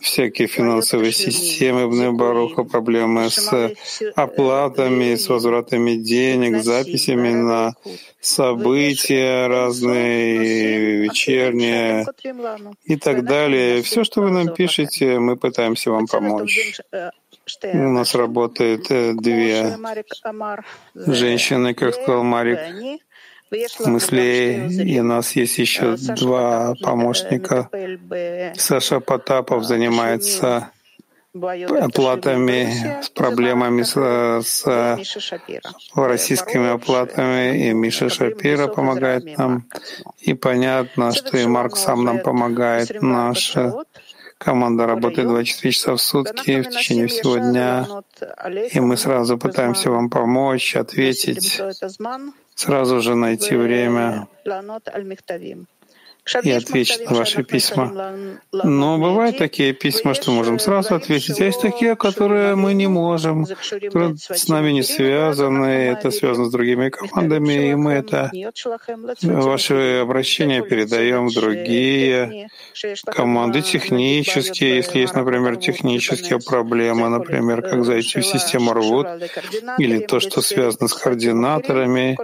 всякие 0.00 0.46
финансовые 0.46 1.12
системы 1.12 1.88
в 1.88 1.94
Небаруха, 1.94 2.64
проблемы 2.64 3.30
с 3.30 3.72
оплатами, 4.14 5.14
с 5.14 5.28
возвратами 5.28 5.94
денег, 5.94 6.62
записями 6.62 7.32
на 7.32 7.74
события 8.20 9.46
разные, 9.46 11.08
вечерние 11.30 12.06
и 12.84 12.96
так 12.96 13.24
далее. 13.24 13.82
Все, 13.82 14.04
что 14.04 14.22
вы 14.22 14.30
нам 14.30 14.54
пишете, 14.54 15.18
мы 15.18 15.36
пытаемся 15.36 15.90
вам 15.90 16.06
помочь. 16.06 16.80
У 17.62 17.76
нас 17.76 18.14
работает 18.14 18.90
э, 18.90 19.12
две 19.14 19.76
женщины, 20.94 21.74
как 21.74 21.94
сказал 21.94 22.22
Марик, 22.22 22.58
в 23.50 23.68
смысле, 23.68 24.68
и 24.68 25.00
у 25.00 25.02
нас 25.02 25.32
есть 25.32 25.58
еще 25.58 25.96
два 25.96 26.74
помощника. 26.80 27.68
Саша 28.56 29.00
Потапов 29.00 29.64
занимается 29.64 30.70
оплатами, 31.34 33.02
с 33.02 33.10
проблемами 33.10 33.82
с, 33.82 33.94
с 34.42 34.66
российскими 35.94 36.70
оплатами, 36.70 37.68
и 37.68 37.72
Миша 37.72 38.08
Шапира 38.08 38.66
помогает 38.66 39.38
нам. 39.38 39.66
И 40.18 40.34
понятно, 40.34 41.12
что 41.12 41.38
и 41.38 41.46
Марк 41.46 41.76
сам 41.76 42.04
нам 42.04 42.18
помогает. 42.20 43.00
Наша 43.00 43.74
команда 44.38 44.86
работает 44.86 45.28
24 45.28 45.72
часа 45.72 45.94
в 45.94 46.00
сутки 46.00 46.62
в 46.62 46.70
течение 46.70 47.06
всего 47.06 47.36
дня, 47.36 47.86
и 48.72 48.80
мы 48.80 48.96
сразу 48.96 49.38
пытаемся 49.38 49.90
вам 49.90 50.10
помочь, 50.10 50.74
ответить, 50.74 51.60
сразу 52.54 53.00
же 53.00 53.14
найти 53.14 53.54
время 53.54 54.26
и 56.42 56.50
ответить 56.50 57.10
на 57.10 57.16
ваши 57.16 57.42
письма. 57.42 58.12
Но 58.52 58.98
бывают 58.98 59.38
такие 59.38 59.72
письма, 59.72 60.14
что 60.14 60.30
можем 60.32 60.58
сразу 60.58 60.94
ответить, 60.94 61.40
а 61.40 61.44
есть 61.44 61.60
такие, 61.60 61.96
которые 61.96 62.54
мы 62.54 62.74
не 62.74 62.86
можем, 62.86 63.46
которые 63.46 64.16
с 64.16 64.48
нами 64.48 64.70
не 64.70 64.82
связаны, 64.82 65.66
это 65.66 66.10
связано 66.10 66.46
с 66.46 66.52
другими 66.52 66.90
командами, 66.90 67.70
и 67.70 67.74
мы 67.74 67.92
это 67.92 68.30
ваши 69.22 70.00
обращения 70.02 70.62
передаем 70.62 71.28
в 71.28 71.34
другие 71.34 72.48
команды 73.06 73.62
технические, 73.62 74.76
если 74.76 75.00
есть, 75.00 75.14
например, 75.14 75.56
технические 75.56 76.38
проблемы, 76.40 77.08
например, 77.08 77.62
как 77.62 77.84
зайти 77.84 78.20
в 78.20 78.26
систему 78.26 78.72
рвут, 78.72 79.06
или 79.78 79.98
то, 79.98 80.20
что 80.20 80.42
связано 80.42 80.88
с 80.88 80.94
координаторами, 80.94 82.16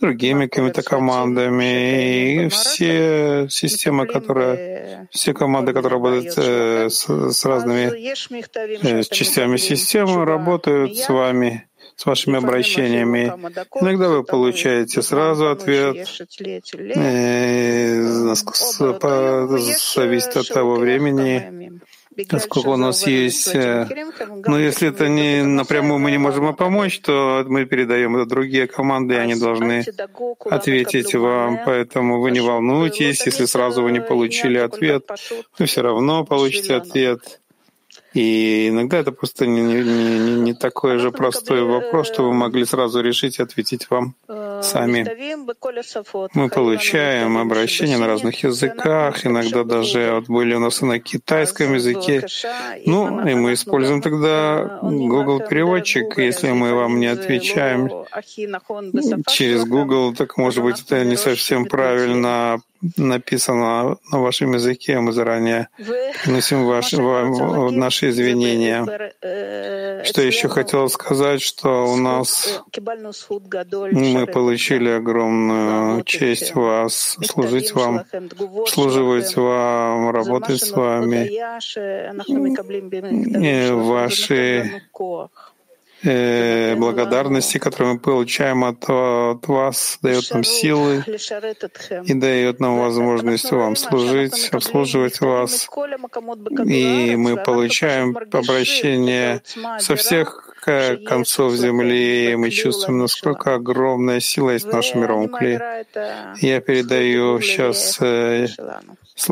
другими 0.00 0.46
какими-то 0.46 0.82
командами. 0.82 2.44
И 2.44 2.48
все 2.48 3.46
системы, 3.50 4.06
которые, 4.06 5.08
все 5.10 5.32
команды, 5.34 5.72
которые 5.72 6.00
работают 6.00 6.34
э, 6.36 6.88
с, 6.90 7.06
с 7.08 7.44
разными 7.44 7.92
э, 8.82 9.02
частями 9.04 9.56
системы, 9.56 10.24
работают 10.24 10.96
с 10.96 11.08
вами 11.08 11.68
с 11.96 12.04
вашими 12.04 12.36
обращениями. 12.36 13.32
Иногда 13.80 14.08
вы 14.10 14.22
получаете 14.22 15.00
сразу 15.00 15.48
ответ, 15.48 15.96
э, 16.86 18.02
зависит 19.94 20.36
от 20.36 20.48
того 20.48 20.74
времени, 20.74 21.80
Поскольку 22.28 22.70
у 22.70 22.76
нас 22.76 23.06
есть... 23.06 23.54
Э, 23.54 23.86
но 24.46 24.58
если 24.58 24.88
это 24.88 25.08
не 25.08 25.42
напрямую 25.42 25.98
мы 25.98 26.10
не 26.10 26.18
можем 26.18 26.54
помочь, 26.54 27.00
то 27.00 27.44
мы 27.46 27.66
передаем 27.66 28.16
это 28.16 28.26
другие 28.26 28.66
команды, 28.66 29.14
и 29.14 29.18
они 29.18 29.34
должны 29.34 29.84
ответить 30.50 31.14
вам. 31.14 31.60
Поэтому 31.64 32.20
вы 32.20 32.30
не 32.30 32.40
волнуйтесь, 32.40 33.26
если 33.26 33.44
сразу 33.44 33.82
вы 33.82 33.92
не 33.92 34.00
получили 34.00 34.58
ответ, 34.58 35.08
вы 35.58 35.66
все 35.66 35.82
равно 35.82 36.24
получите 36.24 36.76
ответ. 36.76 37.40
И 38.16 38.68
иногда 38.70 38.96
это 38.96 39.12
просто 39.12 39.46
не, 39.46 39.60
не, 39.60 39.82
не, 39.82 40.40
не 40.40 40.54
такой 40.54 40.96
же 40.96 41.12
простой 41.12 41.62
вопрос, 41.62 42.06
что 42.06 42.22
вы 42.22 42.32
могли 42.32 42.64
сразу 42.64 43.02
решить 43.02 43.38
и 43.38 43.42
ответить 43.42 43.90
вам 43.90 44.14
сами. 44.62 45.06
Мы 46.32 46.48
получаем 46.48 47.36
обращения 47.36 47.98
на 47.98 48.06
разных 48.06 48.42
языках, 48.42 49.26
иногда 49.26 49.64
даже 49.64 50.12
вот 50.14 50.28
были 50.28 50.54
у 50.54 50.60
нас 50.60 50.80
и 50.80 50.86
на 50.86 50.98
китайском 50.98 51.74
языке. 51.74 52.26
Ну, 52.86 53.26
и 53.28 53.34
мы 53.34 53.52
используем 53.52 54.00
тогда 54.00 54.78
Google 54.80 55.40
переводчик. 55.40 56.16
Если 56.16 56.52
мы 56.52 56.72
вам 56.72 56.98
не 56.98 57.08
отвечаем 57.08 57.90
через 59.28 59.66
Google, 59.66 60.14
так 60.14 60.38
может 60.38 60.62
быть 60.64 60.80
это 60.80 61.04
не 61.04 61.16
совсем 61.16 61.66
правильно 61.66 62.62
написано 62.96 63.98
на 64.10 64.20
вашем 64.20 64.54
языке, 64.54 65.00
мы 65.00 65.12
заранее 65.12 65.68
приносим 66.22 66.64
ваши, 66.66 67.00
вам, 67.00 67.76
наши 67.76 68.10
извинения. 68.10 68.84
Что 70.04 70.22
еще 70.22 70.48
хотел 70.48 70.88
сказать, 70.88 71.40
что 71.42 71.86
у 71.86 71.96
нас 71.96 72.62
мы 73.92 74.26
получили 74.26 74.90
огромную 74.90 76.04
честь 76.04 76.54
вас, 76.54 77.16
служить 77.24 77.72
вам, 77.72 78.04
служивать 78.66 79.34
вам, 79.36 80.10
работать 80.10 80.60
с 80.60 80.70
вами. 80.70 81.30
И 83.42 83.70
ваши 83.72 84.80
э, 84.94 85.28
благодарности, 86.02 87.58
которые 87.58 87.94
мы 87.94 87.98
получаем 87.98 88.64
от, 88.64 88.84
от 88.88 89.46
вас, 89.48 89.98
дает 90.02 90.30
нам 90.30 90.44
силы 90.44 91.04
и 92.04 92.14
дает 92.14 92.60
нам 92.60 92.78
возможность 92.78 93.50
вам 93.50 93.76
служить, 93.76 94.50
обслуживать 94.52 95.20
вас. 95.20 95.68
И 96.66 97.16
мы 97.16 97.36
получаем 97.36 98.16
обращение 98.32 99.42
со 99.78 99.96
всех 99.96 100.54
концов 101.06 101.54
земли, 101.54 102.32
и 102.32 102.36
мы 102.36 102.50
чувствуем, 102.50 102.98
насколько 102.98 103.54
огромная 103.54 104.20
сила 104.20 104.50
есть 104.50 104.66
в 104.66 104.72
нашем 104.72 105.00
мировом 105.00 105.28
клее. 105.28 105.86
Я 106.40 106.60
передаю 106.60 107.40
сейчас 107.40 107.98
э, 108.00 108.48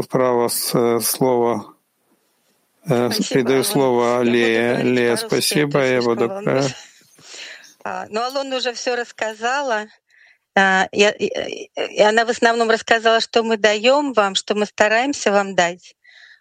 право 0.08 0.48
слово 0.48 1.64
Э, 1.64 1.73
передаю 2.86 3.64
слово 3.64 4.22
Лея. 4.22 4.82
Лея, 4.82 5.16
спасибо, 5.16 5.84
я 5.84 6.02
буду... 6.02 6.30
Ну, 8.08 8.22
Алона 8.22 8.56
уже 8.56 8.72
все 8.72 8.94
рассказала. 8.94 9.88
А, 10.56 10.88
я, 10.90 11.10
и 11.10 12.00
она 12.00 12.24
в 12.24 12.30
основном 12.30 12.70
рассказала, 12.70 13.20
что 13.20 13.42
мы 13.42 13.58
даем 13.58 14.14
вам, 14.14 14.34
что 14.36 14.54
мы 14.54 14.64
стараемся 14.64 15.30
вам 15.30 15.54
дать. 15.54 15.94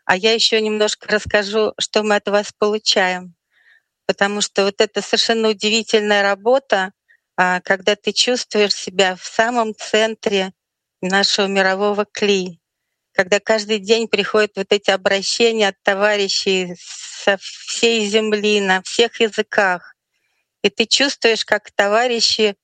А 0.05 0.15
я 0.15 0.31
еще 0.33 0.61
немножко 0.61 1.09
расскажу, 1.09 1.73
что 1.77 2.03
мы 2.03 2.15
от 2.15 2.29
вас 2.29 2.53
получаем. 2.57 3.35
Потому 4.05 4.39
что 4.39 4.63
вот 4.63 4.79
это 4.79 5.01
совершенно 5.01 5.49
удивительная 5.49 6.23
работа, 6.23 6.93
а, 7.35 7.59
когда 7.59 7.97
ты 7.97 8.13
чувствуешь 8.13 8.73
себя 8.73 9.17
в 9.17 9.25
самом 9.25 9.75
центре 9.75 10.53
нашего 11.01 11.47
мирового 11.47 12.05
кли 12.05 12.61
когда 13.13 13.39
каждый 13.39 13.79
день 13.79 14.07
приходят 14.07 14.51
вот 14.55 14.67
эти 14.71 14.89
обращения 14.91 15.69
от 15.69 15.81
товарищей 15.83 16.75
со 16.77 17.37
всей 17.37 18.05
земли, 18.05 18.59
на 18.59 18.81
всех 18.81 19.19
языках, 19.19 19.95
и 20.63 20.69
ты 20.69 20.85
чувствуешь, 20.85 21.45
как 21.45 21.71
товарищи 21.71 22.55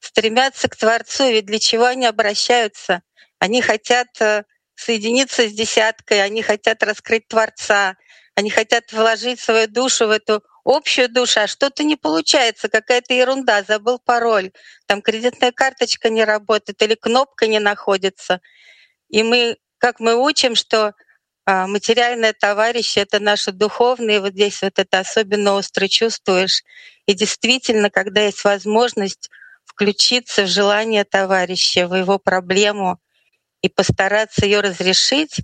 стремятся 0.00 0.68
к 0.68 0.76
Творцу, 0.76 1.30
ведь 1.30 1.46
для 1.46 1.58
чего 1.58 1.84
они 1.84 2.06
обращаются? 2.06 3.02
Они 3.38 3.60
хотят 3.60 4.08
э, 4.20 4.44
соединиться 4.74 5.48
с 5.48 5.52
десяткой, 5.52 6.22
они 6.22 6.42
хотят 6.42 6.82
раскрыть 6.82 7.28
Творца, 7.28 7.96
они 8.34 8.50
хотят 8.50 8.92
вложить 8.92 9.40
свою 9.40 9.68
душу 9.68 10.06
в 10.06 10.10
эту 10.10 10.42
общую 10.64 11.08
душу, 11.08 11.40
а 11.40 11.46
что-то 11.46 11.84
не 11.84 11.96
получается, 11.96 12.68
какая-то 12.68 13.14
ерунда, 13.14 13.62
забыл 13.62 13.98
пароль, 13.98 14.52
там 14.86 15.00
кредитная 15.00 15.52
карточка 15.52 16.10
не 16.10 16.24
работает 16.24 16.80
или 16.82 16.94
кнопка 16.94 17.46
не 17.46 17.60
находится. 17.60 18.40
И 19.08 19.22
мы 19.22 19.56
как 19.86 20.00
мы 20.00 20.16
учим, 20.16 20.56
что 20.56 20.94
а, 21.44 21.68
материальное 21.68 22.32
товарищи— 22.32 22.98
это 23.06 23.20
наши 23.20 23.52
духовные, 23.52 24.20
вот 24.20 24.32
здесь 24.32 24.62
вот 24.62 24.80
это 24.80 24.98
особенно 24.98 25.52
остро 25.52 25.86
чувствуешь. 25.86 26.64
И 27.06 27.14
действительно, 27.14 27.88
когда 27.88 28.22
есть 28.22 28.42
возможность 28.42 29.30
включиться 29.64 30.42
в 30.42 30.48
желание 30.48 31.04
товарища, 31.04 31.86
в 31.86 31.94
его 31.94 32.18
проблему 32.18 32.98
и 33.62 33.68
постараться 33.68 34.44
ее 34.44 34.58
разрешить, 34.58 35.36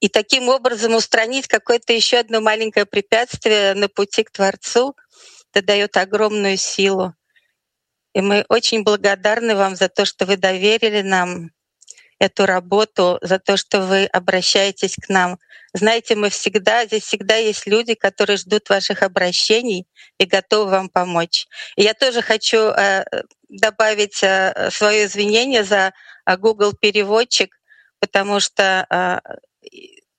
и 0.00 0.08
таким 0.08 0.48
образом 0.48 0.96
устранить 0.96 1.46
какое-то 1.46 1.92
еще 1.92 2.16
одно 2.16 2.40
маленькое 2.40 2.84
препятствие 2.84 3.74
на 3.74 3.88
пути 3.88 4.24
к 4.24 4.32
Творцу, 4.32 4.96
это 5.52 5.64
дает 5.64 5.96
огромную 5.96 6.56
силу. 6.56 7.14
И 8.12 8.20
мы 8.22 8.44
очень 8.48 8.82
благодарны 8.82 9.54
вам 9.54 9.76
за 9.76 9.88
то, 9.88 10.04
что 10.04 10.26
вы 10.26 10.36
доверили 10.36 11.02
нам 11.02 11.52
эту 12.18 12.46
работу, 12.46 13.18
за 13.22 13.38
то, 13.38 13.56
что 13.56 13.80
вы 13.80 14.06
обращаетесь 14.06 14.96
к 14.96 15.08
нам. 15.08 15.38
Знаете, 15.72 16.14
мы 16.14 16.30
всегда, 16.30 16.86
здесь 16.86 17.04
всегда 17.04 17.36
есть 17.36 17.66
люди, 17.66 17.94
которые 17.94 18.36
ждут 18.36 18.68
ваших 18.68 19.02
обращений 19.02 19.86
и 20.18 20.24
готовы 20.24 20.70
вам 20.70 20.88
помочь. 20.88 21.46
И 21.76 21.82
я 21.82 21.94
тоже 21.94 22.22
хочу 22.22 22.58
э, 22.58 23.04
добавить 23.48 24.22
э, 24.22 24.70
свое 24.70 25.04
извинение 25.04 25.64
за 25.64 25.92
э, 26.26 26.36
Google 26.36 26.72
переводчик, 26.72 27.54
потому 28.00 28.40
что 28.40 28.86
э, 28.88 29.20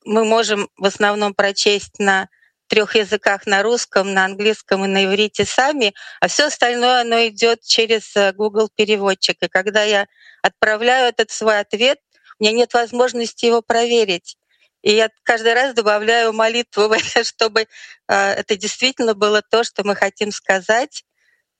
мы 0.05 0.23
можем 0.25 0.69
в 0.77 0.85
основном 0.85 1.33
прочесть 1.33 1.99
на 1.99 2.29
трех 2.69 2.95
языках 2.95 3.45
на 3.45 3.61
русском, 3.63 4.13
на 4.13 4.25
английском 4.25 4.85
и 4.85 4.87
на 4.87 5.05
иврите 5.05 5.43
сами, 5.43 5.93
а 6.21 6.27
все 6.29 6.45
остальное 6.45 7.01
оно 7.01 7.27
идет 7.27 7.61
через 7.63 8.15
э, 8.15 8.31
Google 8.31 8.69
переводчик. 8.73 9.37
И 9.41 9.47
когда 9.49 9.83
я 9.83 10.07
отправляю 10.41 11.09
этот 11.09 11.31
свой 11.31 11.59
ответ, 11.59 11.99
у 12.39 12.43
меня 12.43 12.53
нет 12.53 12.73
возможности 12.73 13.45
его 13.45 13.61
проверить. 13.61 14.37
И 14.81 14.93
я 14.93 15.09
каждый 15.23 15.53
раз 15.53 15.73
добавляю 15.73 16.31
молитву, 16.31 16.89
чтобы 17.23 17.61
э, 17.61 17.67
это 18.07 18.55
действительно 18.55 19.13
было 19.15 19.41
то, 19.41 19.63
что 19.65 19.83
мы 19.83 19.95
хотим 19.95 20.31
сказать. 20.31 21.03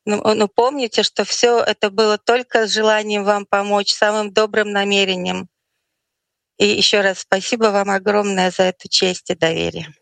Но, 0.06 0.18
ну, 0.18 0.34
но 0.36 0.48
помните, 0.48 1.04
что 1.04 1.26
все 1.26 1.60
это 1.60 1.90
было 1.90 2.18
только 2.18 2.68
с 2.68 2.72
желанием 2.72 3.26
вам 3.26 3.46
помочь, 3.46 3.94
самым 3.94 4.32
добрым 4.32 4.72
намерением. 4.72 5.50
И 6.58 6.66
еще 6.68 7.02
раз 7.02 7.20
спасибо 7.20 7.66
вам 7.66 7.90
огромное 7.90 8.52
за 8.52 8.64
эту 8.64 8.90
честь 8.90 9.30
и 9.30 9.36
доверие. 9.36 9.94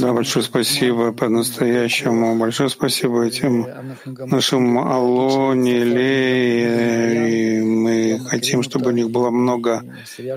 Да, 0.00 0.12
большое 0.12 0.44
спасибо 0.44 1.12
по-настоящему. 1.12 2.36
Большое 2.36 2.68
спасибо 2.68 3.24
этим 3.24 3.68
нашим 4.04 4.76
Алоне, 4.78 5.84
Лее. 5.84 7.62
Мы 7.62 8.20
хотим, 8.26 8.64
чтобы 8.64 8.88
у 8.88 8.92
них 8.92 9.10
было 9.10 9.30
много 9.30 9.84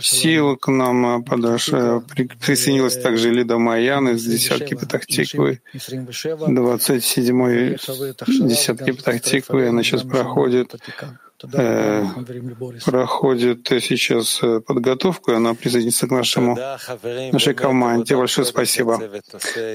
сил 0.01 0.55
к 0.55 0.67
нам. 0.67 1.23
Подошла, 1.23 2.03
присоединилась 2.45 3.01
также 3.01 3.31
Лида 3.31 3.57
Маян 3.57 4.09
из 4.09 4.23
десятки 4.23 4.75
Петахтиквы, 4.75 5.61
27-й 5.73 8.47
десятки 8.47 8.91
Петахтиквы. 8.91 9.67
Она 9.67 9.81
сейчас 9.81 10.03
проходит 10.03 10.75
Э, 11.01 11.28
проходит 12.85 13.67
сейчас 13.67 14.39
э, 14.43 14.59
подготовку, 14.59 15.31
и 15.31 15.35
она 15.35 15.53
присоединится 15.53 16.07
к 16.07 16.11
нашему, 16.11 16.57
нашей 17.31 17.53
команде. 17.53 18.15
Большое 18.15 18.45
спасибо. 18.45 18.99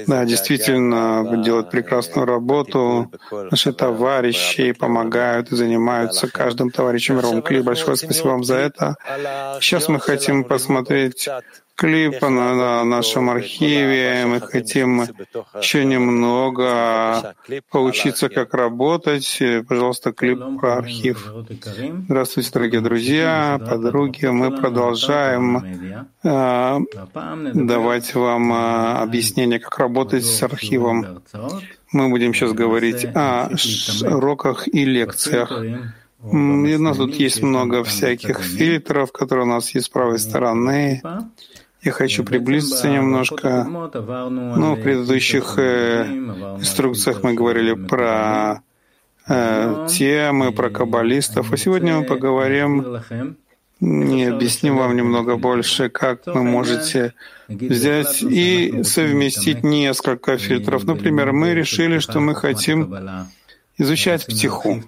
Да, 0.07 0.25
действительно, 0.25 1.41
делают 1.43 1.71
прекрасную 1.71 2.25
работу. 2.25 3.11
Наши 3.31 3.73
товарищи 3.73 4.71
помогают 4.73 5.51
и 5.51 5.55
занимаются 5.55 6.27
каждым 6.27 6.69
товарищем 6.69 7.17
мировом 7.17 7.41
клей. 7.41 7.61
Большое 7.61 7.97
спасибо 7.97 8.27
вам 8.27 8.43
за 8.43 8.55
это. 8.55 8.95
Сейчас 9.61 9.87
мы 9.87 9.99
хотим 9.99 10.43
посмотреть 10.43 11.27
клип 11.75 12.21
на 12.21 12.83
нашем 12.83 13.29
архиве. 13.29 14.25
Мы 14.25 14.41
хотим 14.41 15.01
еще 15.59 15.85
немного 15.85 17.35
поучиться, 17.69 18.29
как 18.29 18.53
работать. 18.53 19.41
Пожалуйста, 19.67 20.11
клип 20.13 20.39
про 20.59 20.77
архив. 20.77 21.31
Здравствуйте, 22.07 22.49
дорогие 22.53 22.81
друзья, 22.81 23.59
подруги. 23.59 24.25
Мы 24.25 24.51
продолжаем 24.55 26.05
э, 26.23 26.79
давать 27.53 28.15
вам 28.15 28.53
э, 28.53 28.93
объяснение, 29.01 29.59
как 29.59 29.77
работать 29.77 30.25
с 30.25 30.43
архивом. 30.43 31.21
Мы 31.91 32.09
будем 32.09 32.33
сейчас 32.33 32.53
говорить 32.53 33.05
о 33.13 33.49
уроках 34.01 34.67
и 34.67 34.85
лекциях. 34.85 35.51
И 36.23 36.75
у 36.75 36.81
нас 36.81 36.97
тут 36.97 37.15
есть 37.15 37.43
много 37.43 37.83
всяких 37.83 38.39
фильтров, 38.39 39.11
которые 39.11 39.45
у 39.45 39.49
нас 39.49 39.75
есть 39.75 39.87
с 39.87 39.89
правой 39.89 40.17
стороны. 40.17 41.01
Я 41.85 41.91
хочу 41.91 42.23
приблизиться 42.23 42.89
немножко. 42.89 43.63
Ну, 43.63 44.75
в 44.75 44.81
предыдущих 44.81 45.53
э, 45.59 46.05
инструкциях 46.59 47.21
мы 47.21 47.35
говорили 47.35 47.73
про 47.75 48.63
э, 49.27 49.87
темы, 49.87 50.51
про 50.51 50.71
каббалистов, 50.71 51.53
а 51.53 51.57
сегодня 51.57 51.97
мы 51.97 52.05
поговорим 52.05 53.03
и 53.81 54.23
объясним 54.23 54.77
вам 54.77 54.95
немного 54.95 55.37
больше, 55.37 55.89
как 55.89 56.25
вы 56.25 56.41
можете 56.41 57.13
взять 57.47 58.23
и 58.23 58.81
совместить 58.83 59.63
несколько 59.63 60.39
фильтров. 60.39 60.85
Например, 60.85 61.33
мы 61.33 61.53
решили, 61.53 61.99
что 61.99 62.19
мы 62.19 62.33
хотим 62.33 62.95
изучать 63.77 64.25
птиху, 64.25 64.81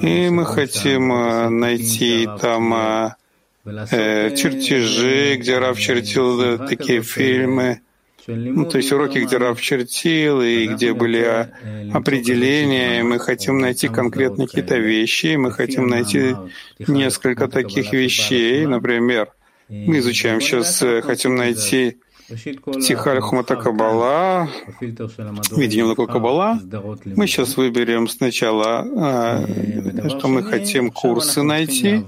и 0.00 0.28
мы 0.30 0.46
хотим 0.46 1.12
э, 1.12 1.48
найти 1.48 2.28
там 2.40 3.16
чертежи, 3.64 5.36
где 5.36 5.58
Рав 5.58 5.78
чертил 5.78 6.40
э, 6.40 6.68
такие 6.68 7.02
фильмы, 7.02 7.80
ну, 8.26 8.64
то 8.64 8.78
есть 8.78 8.92
уроки, 8.92 9.18
где 9.18 9.36
Рав 9.36 9.60
чертил, 9.60 10.40
и 10.42 10.66
где 10.66 10.94
были 10.94 11.50
определения, 11.92 13.00
и 13.00 13.02
мы 13.02 13.18
хотим 13.18 13.58
найти 13.58 13.88
конкретные 13.88 14.48
какие-то 14.48 14.78
вещи, 14.78 15.26
и 15.26 15.36
мы 15.36 15.50
хотим 15.50 15.88
найти 15.88 16.34
несколько 16.78 17.48
таких 17.48 17.92
вещей, 17.92 18.66
например, 18.66 19.28
мы 19.68 19.98
изучаем 19.98 20.40
сейчас, 20.40 20.82
э, 20.82 21.00
хотим 21.02 21.36
найти 21.36 21.98
Тихаль 22.28 23.20
Хумата 23.20 23.56
Кабала, 23.56 24.48
видение 24.80 25.84
Лука 25.84 26.06
Кабала. 26.06 26.58
Мы 27.04 27.26
сейчас 27.26 27.56
выберем 27.56 28.08
сначала, 28.08 29.44
э, 29.46 30.08
что 30.08 30.28
мы 30.28 30.42
хотим 30.42 30.90
курсы 30.90 31.42
найти, 31.42 32.02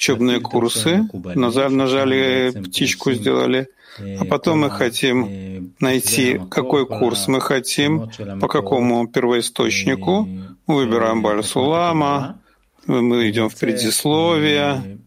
учебные 0.00 0.40
курсы, 0.40 1.06
нажали 1.34 2.52
птичку, 2.64 3.12
сделали, 3.12 3.68
а 4.18 4.24
потом 4.24 4.60
мы 4.60 4.70
хотим 4.70 5.74
найти, 5.78 6.40
какой 6.50 6.86
курс 6.86 7.28
мы 7.28 7.40
хотим, 7.42 8.10
по 8.40 8.48
какому 8.48 9.06
первоисточнику. 9.06 10.26
Мы 10.66 10.74
выбираем 10.74 11.20
Бальсулама, 11.20 12.40
мы 12.86 13.28
идем 13.28 13.50
в 13.50 13.56
предисловие. 13.56 14.98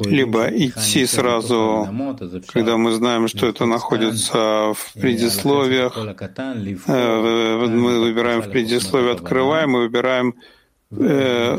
Либо 0.00 0.46
идти 0.48 1.06
сразу, 1.06 1.88
когда 2.52 2.76
мы 2.76 2.92
знаем, 2.92 3.26
что 3.26 3.46
это 3.48 3.66
находится 3.66 4.72
в 4.74 4.92
предисловиях, 4.94 5.98
э, 6.86 7.66
мы 7.66 8.00
выбираем 8.00 8.42
в 8.42 8.50
предисловии, 8.50 9.12
открываем, 9.12 9.70
мы 9.70 9.80
выбираем 9.80 10.34
э, 10.90 11.58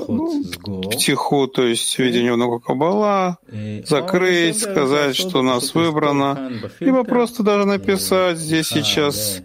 птиху, 0.91 1.47
то 1.47 1.63
есть 1.63 1.97
видение 1.99 2.35
много 2.35 2.59
кабала, 2.59 3.37
закрыть, 3.85 4.59
сказать, 4.59 5.15
что 5.15 5.39
у 5.39 5.43
нас 5.43 5.73
выбрано, 5.73 6.51
либо 6.79 7.03
просто 7.03 7.43
даже 7.43 7.65
написать 7.65 8.37
здесь 8.37 8.67
сейчас 8.67 9.41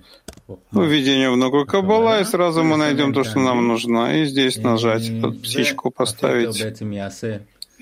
видение 0.72 1.30
много 1.30 1.64
кабала, 1.64 2.20
и 2.20 2.24
сразу 2.24 2.62
мы 2.62 2.76
найдем 2.76 3.12
то, 3.12 3.24
что 3.24 3.38
нам 3.40 3.66
нужно, 3.66 4.20
и 4.20 4.24
здесь 4.26 4.58
нажать 4.58 5.10
птичку, 5.40 5.90
поставить. 5.90 6.62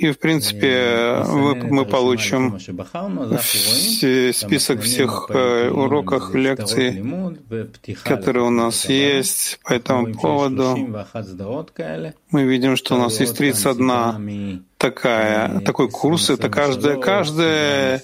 И, 0.00 0.12
в 0.12 0.18
принципе, 0.18 1.22
мы 1.26 1.84
получим 1.84 2.58
список 4.32 4.80
всех 4.80 5.26
э, 5.28 5.68
уроков, 5.68 6.34
лекций, 6.34 7.04
которые 8.02 8.46
у 8.46 8.50
нас 8.50 8.88
есть 8.88 9.60
по 9.62 9.74
этому 9.74 10.14
поводу. 10.14 10.78
Мы 12.30 12.44
видим, 12.44 12.76
что 12.76 12.94
у 12.94 12.98
нас 12.98 13.20
есть 13.20 13.36
31 13.36 14.64
такая, 14.78 15.60
такой 15.60 15.90
курс. 15.90 16.30
Это 16.30 16.48
каждая, 16.48 16.96
каждая, 16.96 18.02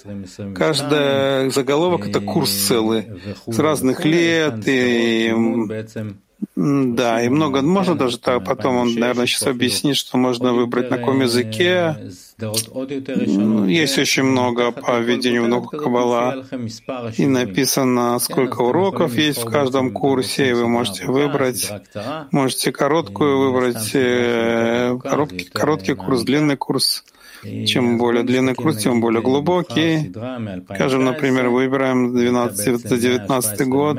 каждая 0.53 1.49
заголовок— 1.49 2.07
это 2.09 2.21
курс 2.21 2.51
целый. 2.51 3.07
с 3.47 3.57
разных 3.57 4.05
лет 4.05 4.67
и 4.67 5.33
да, 6.55 7.21
и 7.23 7.29
много, 7.29 7.61
можно 7.61 7.95
даже 7.95 8.19
так, 8.19 8.43
потом 8.43 8.77
он, 8.77 8.95
наверное, 8.95 9.25
сейчас 9.25 9.47
объяснит, 9.47 9.95
что 9.95 10.17
можно 10.17 10.53
выбрать 10.53 10.89
на 10.91 10.97
каком 10.97 11.21
языке. 11.21 11.95
Есть 13.67 13.97
очень 13.97 14.23
много 14.23 14.71
по 14.71 14.99
введению 14.99 15.45
в 15.45 15.47
науку 15.47 15.77
Каббала, 15.77 16.45
и 17.17 17.25
написано, 17.25 18.19
сколько 18.19 18.61
уроков 18.61 19.15
есть 19.15 19.41
в 19.43 19.45
каждом 19.45 19.91
курсе, 19.91 20.49
и 20.49 20.53
вы 20.53 20.67
можете 20.67 21.05
выбрать, 21.05 21.71
можете 22.31 22.71
короткую 22.71 23.39
выбрать, 23.39 23.91
э, 23.93 24.97
короткий, 25.01 25.45
короткий 25.45 25.93
курс, 25.95 26.21
длинный 26.23 26.57
курс. 26.57 27.03
Чем 27.43 27.97
более 27.97 28.23
длинный 28.23 28.55
курс, 28.55 28.77
тем 28.77 29.01
более 29.01 29.21
глубокий. 29.21 30.11
Скажем, 30.75 31.05
например, 31.05 31.49
выбираем 31.49 32.15
12-19 32.15 33.65
год. 33.65 33.97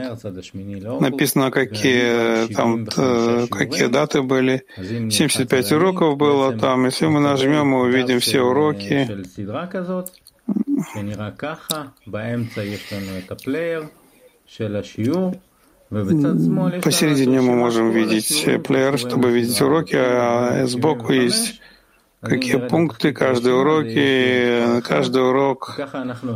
Написано, 1.00 1.50
какие, 1.50 2.52
там, 2.52 2.86
какие 2.86 3.86
даты 3.86 4.22
были. 4.22 4.64
75 4.76 5.72
уроков 5.72 6.16
было 6.16 6.52
там. 6.56 6.84
Если 6.86 7.06
мы 7.06 7.20
нажмем, 7.20 7.68
мы 7.68 7.82
увидим 7.82 8.20
все 8.20 8.40
уроки. 8.42 9.08
Посередине 15.90 17.40
мы 17.40 17.54
можем 17.56 17.90
видеть 17.90 18.46
плеер, 18.64 18.98
чтобы 18.98 19.30
видеть 19.30 19.60
уроки, 19.62 19.96
а 19.96 20.66
сбоку 20.66 21.12
есть 21.12 21.60
какие 22.20 22.56
пункты, 22.56 23.12
каждый 23.12 23.58
уроки, 23.58 24.80
каждый 24.82 25.22
урок 25.22 25.78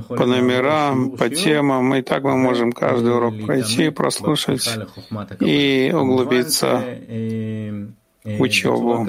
по 0.08 0.26
номерам, 0.26 1.10
по 1.12 1.28
темам. 1.28 1.94
И 1.94 2.02
так 2.02 2.22
мы 2.22 2.36
можем 2.36 2.72
каждый 2.72 3.14
урок 3.14 3.34
пройти, 3.44 3.90
прослушать 3.90 4.78
и 5.40 5.92
углубиться 5.94 6.82
учебу. 8.24 9.06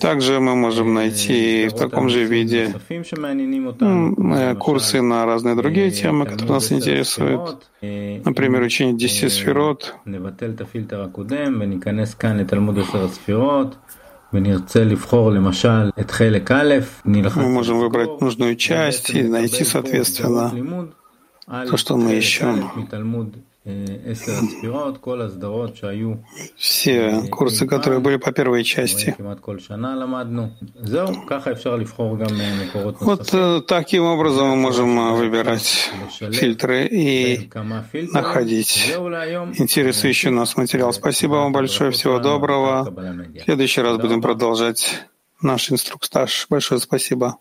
Также 0.00 0.38
мы 0.38 0.54
можем 0.54 0.94
найти 0.94 1.68
в 1.68 1.72
таком 1.72 2.08
же 2.08 2.24
виде 2.24 2.72
э, 2.88 4.54
курсы 4.54 5.02
на 5.02 5.26
разные 5.26 5.56
другие 5.56 5.90
темы, 5.90 6.26
которые 6.26 6.52
нас 6.52 6.70
интересуют. 6.70 7.68
Например, 7.80 8.62
учение 8.62 8.94
10 8.96 9.32
сферот. 9.32 9.96
Мы 17.40 17.48
можем 17.48 17.78
выбрать 17.80 18.20
нужную 18.20 18.54
часть 18.56 19.10
и 19.10 19.22
найти, 19.24 19.64
соответственно, 19.64 20.52
то, 21.66 21.76
что 21.76 21.96
мы 21.96 22.14
ищем. 22.14 22.70
Все 26.56 27.22
курсы, 27.30 27.66
которые 27.66 28.00
были 28.00 28.16
по 28.16 28.32
первой 28.32 28.64
части. 28.64 29.14
Вот 33.00 33.34
э, 33.34 33.60
таким 33.66 34.04
образом 34.04 34.48
мы 34.48 34.56
можем 34.56 34.98
э, 34.98 35.12
выбирать 35.16 35.90
фильтры 36.32 36.86
и 36.86 37.50
находить 38.12 38.92
интересующий 39.58 40.30
нас 40.30 40.56
материал. 40.56 40.92
Спасибо 40.92 41.34
вам 41.34 41.52
большое, 41.52 41.90
всего 41.90 42.18
доброго. 42.18 42.84
В 42.84 43.44
следующий 43.44 43.80
раз 43.80 43.96
будем 43.98 44.22
продолжать 44.22 45.06
наш 45.42 45.70
инструктаж. 45.70 46.46
Большое 46.48 46.80
спасибо. 46.80 47.38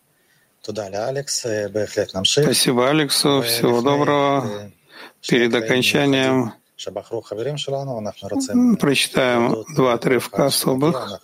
Спасибо 2.44 2.90
Алексу, 2.90 3.42
всего 3.42 3.82
доброго. 3.82 4.72
Перед 5.28 5.54
окончанием 5.54 6.54
прочитаем 8.78 9.66
два 9.76 9.94
отрывка 9.94 10.46
особых. 10.46 11.22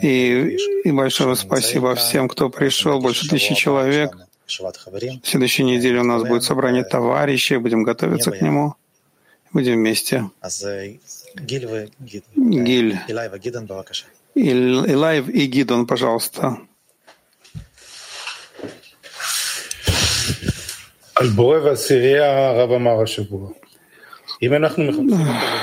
И, 0.00 0.58
и 0.84 0.90
большое 0.90 1.36
спасибо 1.36 1.94
всем, 1.94 2.28
кто 2.28 2.50
пришел, 2.50 3.00
больше 3.00 3.28
тысячи 3.28 3.54
человек. 3.54 4.16
В 4.46 5.28
следующей 5.28 5.64
неделе 5.64 6.00
у 6.00 6.04
нас 6.04 6.22
будет 6.24 6.42
собрание 6.42 6.84
товарищей, 6.84 7.58
будем 7.58 7.84
готовиться 7.84 8.32
к 8.32 8.42
нему. 8.42 8.74
Будем 9.52 9.74
вместе. 9.74 10.30
Гиль, 12.34 12.98
Илаев 14.34 15.28
и 15.28 15.46
Гидон, 15.46 15.86
пожалуйста. 15.86 16.58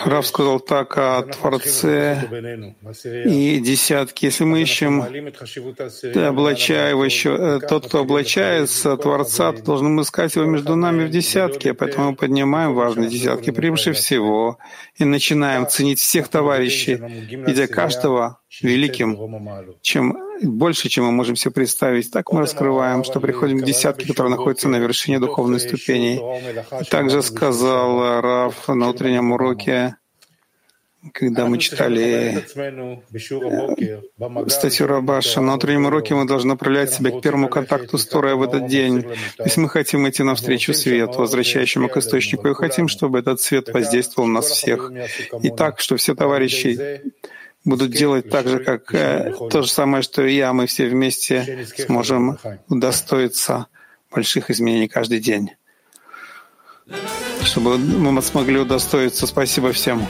Рав 0.05 0.25
сказал 0.25 0.61
так 0.61 0.97
о 0.97 1.23
Творце 1.23 2.23
и 3.25 3.59
десятки. 3.59 4.23
Если 4.25 4.45
мы 4.45 4.61
ищем 4.61 5.01
облачающего, 6.15 7.59
тот, 7.59 7.87
кто 7.87 7.99
облачается 7.99 8.95
Творца, 8.95 9.51
то 9.51 9.63
должны 9.63 10.01
искать 10.01 10.35
его 10.37 10.45
между 10.45 10.77
нами 10.77 11.07
в 11.07 11.09
десятке. 11.09 11.73
Поэтому 11.73 12.11
мы 12.11 12.15
поднимаем 12.15 12.73
важные 12.73 13.09
десятки 13.09 13.51
превыше 13.51 13.91
всего 13.91 14.59
и 14.95 15.03
начинаем 15.03 15.67
ценить 15.67 15.99
всех 15.99 16.29
товарищей, 16.29 16.95
видя 16.95 17.67
каждого 17.67 18.39
великим, 18.61 19.17
чем 19.81 20.17
больше, 20.41 20.89
чем 20.89 21.05
мы 21.05 21.11
можем 21.11 21.35
себе 21.35 21.51
представить. 21.51 22.11
Так 22.11 22.31
мы 22.31 22.41
раскрываем, 22.41 23.03
что 23.03 23.19
приходим 23.19 23.59
к 23.59 23.65
десятке, 23.65 24.07
которые 24.07 24.31
находятся 24.31 24.69
на 24.69 24.77
вершине 24.77 25.19
духовной 25.19 25.59
ступени. 25.59 26.19
Также 26.89 27.21
сказал 27.21 28.21
Раф 28.21 28.67
на 28.67 28.89
утреннем 28.89 29.31
уроке, 29.31 29.95
когда 31.13 31.45
мы 31.45 31.57
читали 31.59 32.43
э, 32.55 34.49
статью 34.49 34.85
Рабаша, 34.87 35.39
на 35.39 35.55
утреннем 35.55 35.85
уроке 35.85 36.13
мы 36.13 36.25
должны 36.25 36.49
направлять 36.49 36.91
себя 36.91 37.11
к 37.11 37.21
первому 37.21 37.47
контакту 37.47 37.97
с 37.97 38.05
Торой 38.05 38.35
в 38.35 38.43
этот 38.43 38.67
день. 38.67 39.03
То 39.37 39.43
есть 39.45 39.55
мы 39.55 39.69
хотим 39.69 40.07
идти 40.09 40.23
навстречу 40.23 40.73
свету, 40.73 41.19
возвращающему 41.19 41.87
к 41.87 41.95
источнику, 41.95 42.49
и 42.49 42.53
хотим, 42.53 42.89
чтобы 42.89 43.19
этот 43.19 43.39
свет 43.39 43.69
воздействовал 43.69 44.27
на 44.27 44.35
нас 44.35 44.47
всех. 44.47 44.91
И 45.41 45.49
так, 45.49 45.79
что 45.79 45.95
все 45.95 46.15
товарищи 46.15 47.01
будут 47.65 47.91
делать 47.91 48.29
так 48.29 48.47
же, 48.47 48.59
как 48.59 48.93
э, 48.93 49.33
то 49.49 49.61
же 49.61 49.69
самое, 49.69 50.03
что 50.03 50.25
и 50.25 50.35
я, 50.35 50.53
мы 50.53 50.67
все 50.67 50.87
вместе 50.87 51.67
сможем 51.77 52.37
удостоиться 52.67 53.67
больших 54.11 54.49
изменений 54.49 54.87
каждый 54.87 55.19
день. 55.19 55.51
Чтобы 57.43 57.77
мы 57.77 58.21
смогли 58.21 58.59
удостоиться. 58.59 59.27
Спасибо 59.27 59.71
всем. 59.71 60.05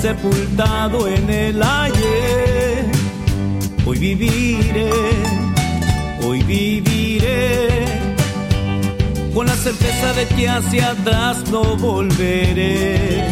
Sepultado 0.00 1.08
en 1.08 1.28
el 1.28 1.62
ayer. 1.62 2.86
Hoy 3.84 3.98
viviré, 3.98 4.90
hoy 6.22 6.42
viviré, 6.42 7.84
con 9.34 9.46
la 9.46 9.54
certeza 9.54 10.12
de 10.12 10.26
que 10.26 10.48
hacia 10.48 10.90
atrás 10.90 11.50
no 11.50 11.76
volveré. 11.76 13.24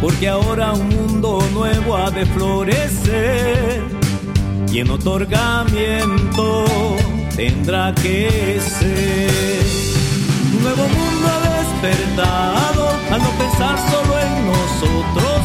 Porque 0.00 0.28
ahora 0.28 0.72
un 0.72 0.88
mundo 0.88 1.42
nuevo 1.52 1.96
ha 1.96 2.10
de 2.10 2.26
florecer 2.26 3.82
y 4.70 4.80
en 4.80 4.90
otorgamiento 4.90 6.64
tendrá 7.34 7.94
que 7.94 8.60
ser. 8.60 9.64
Un 10.54 10.62
nuevo 10.62 10.86
mundo 10.88 11.28
despertado 11.82 12.93
al 13.14 13.22
no 13.22 13.30
pensar 13.38 13.78
solo 13.90 14.18
en 14.18 14.46
nosotros 14.46 15.43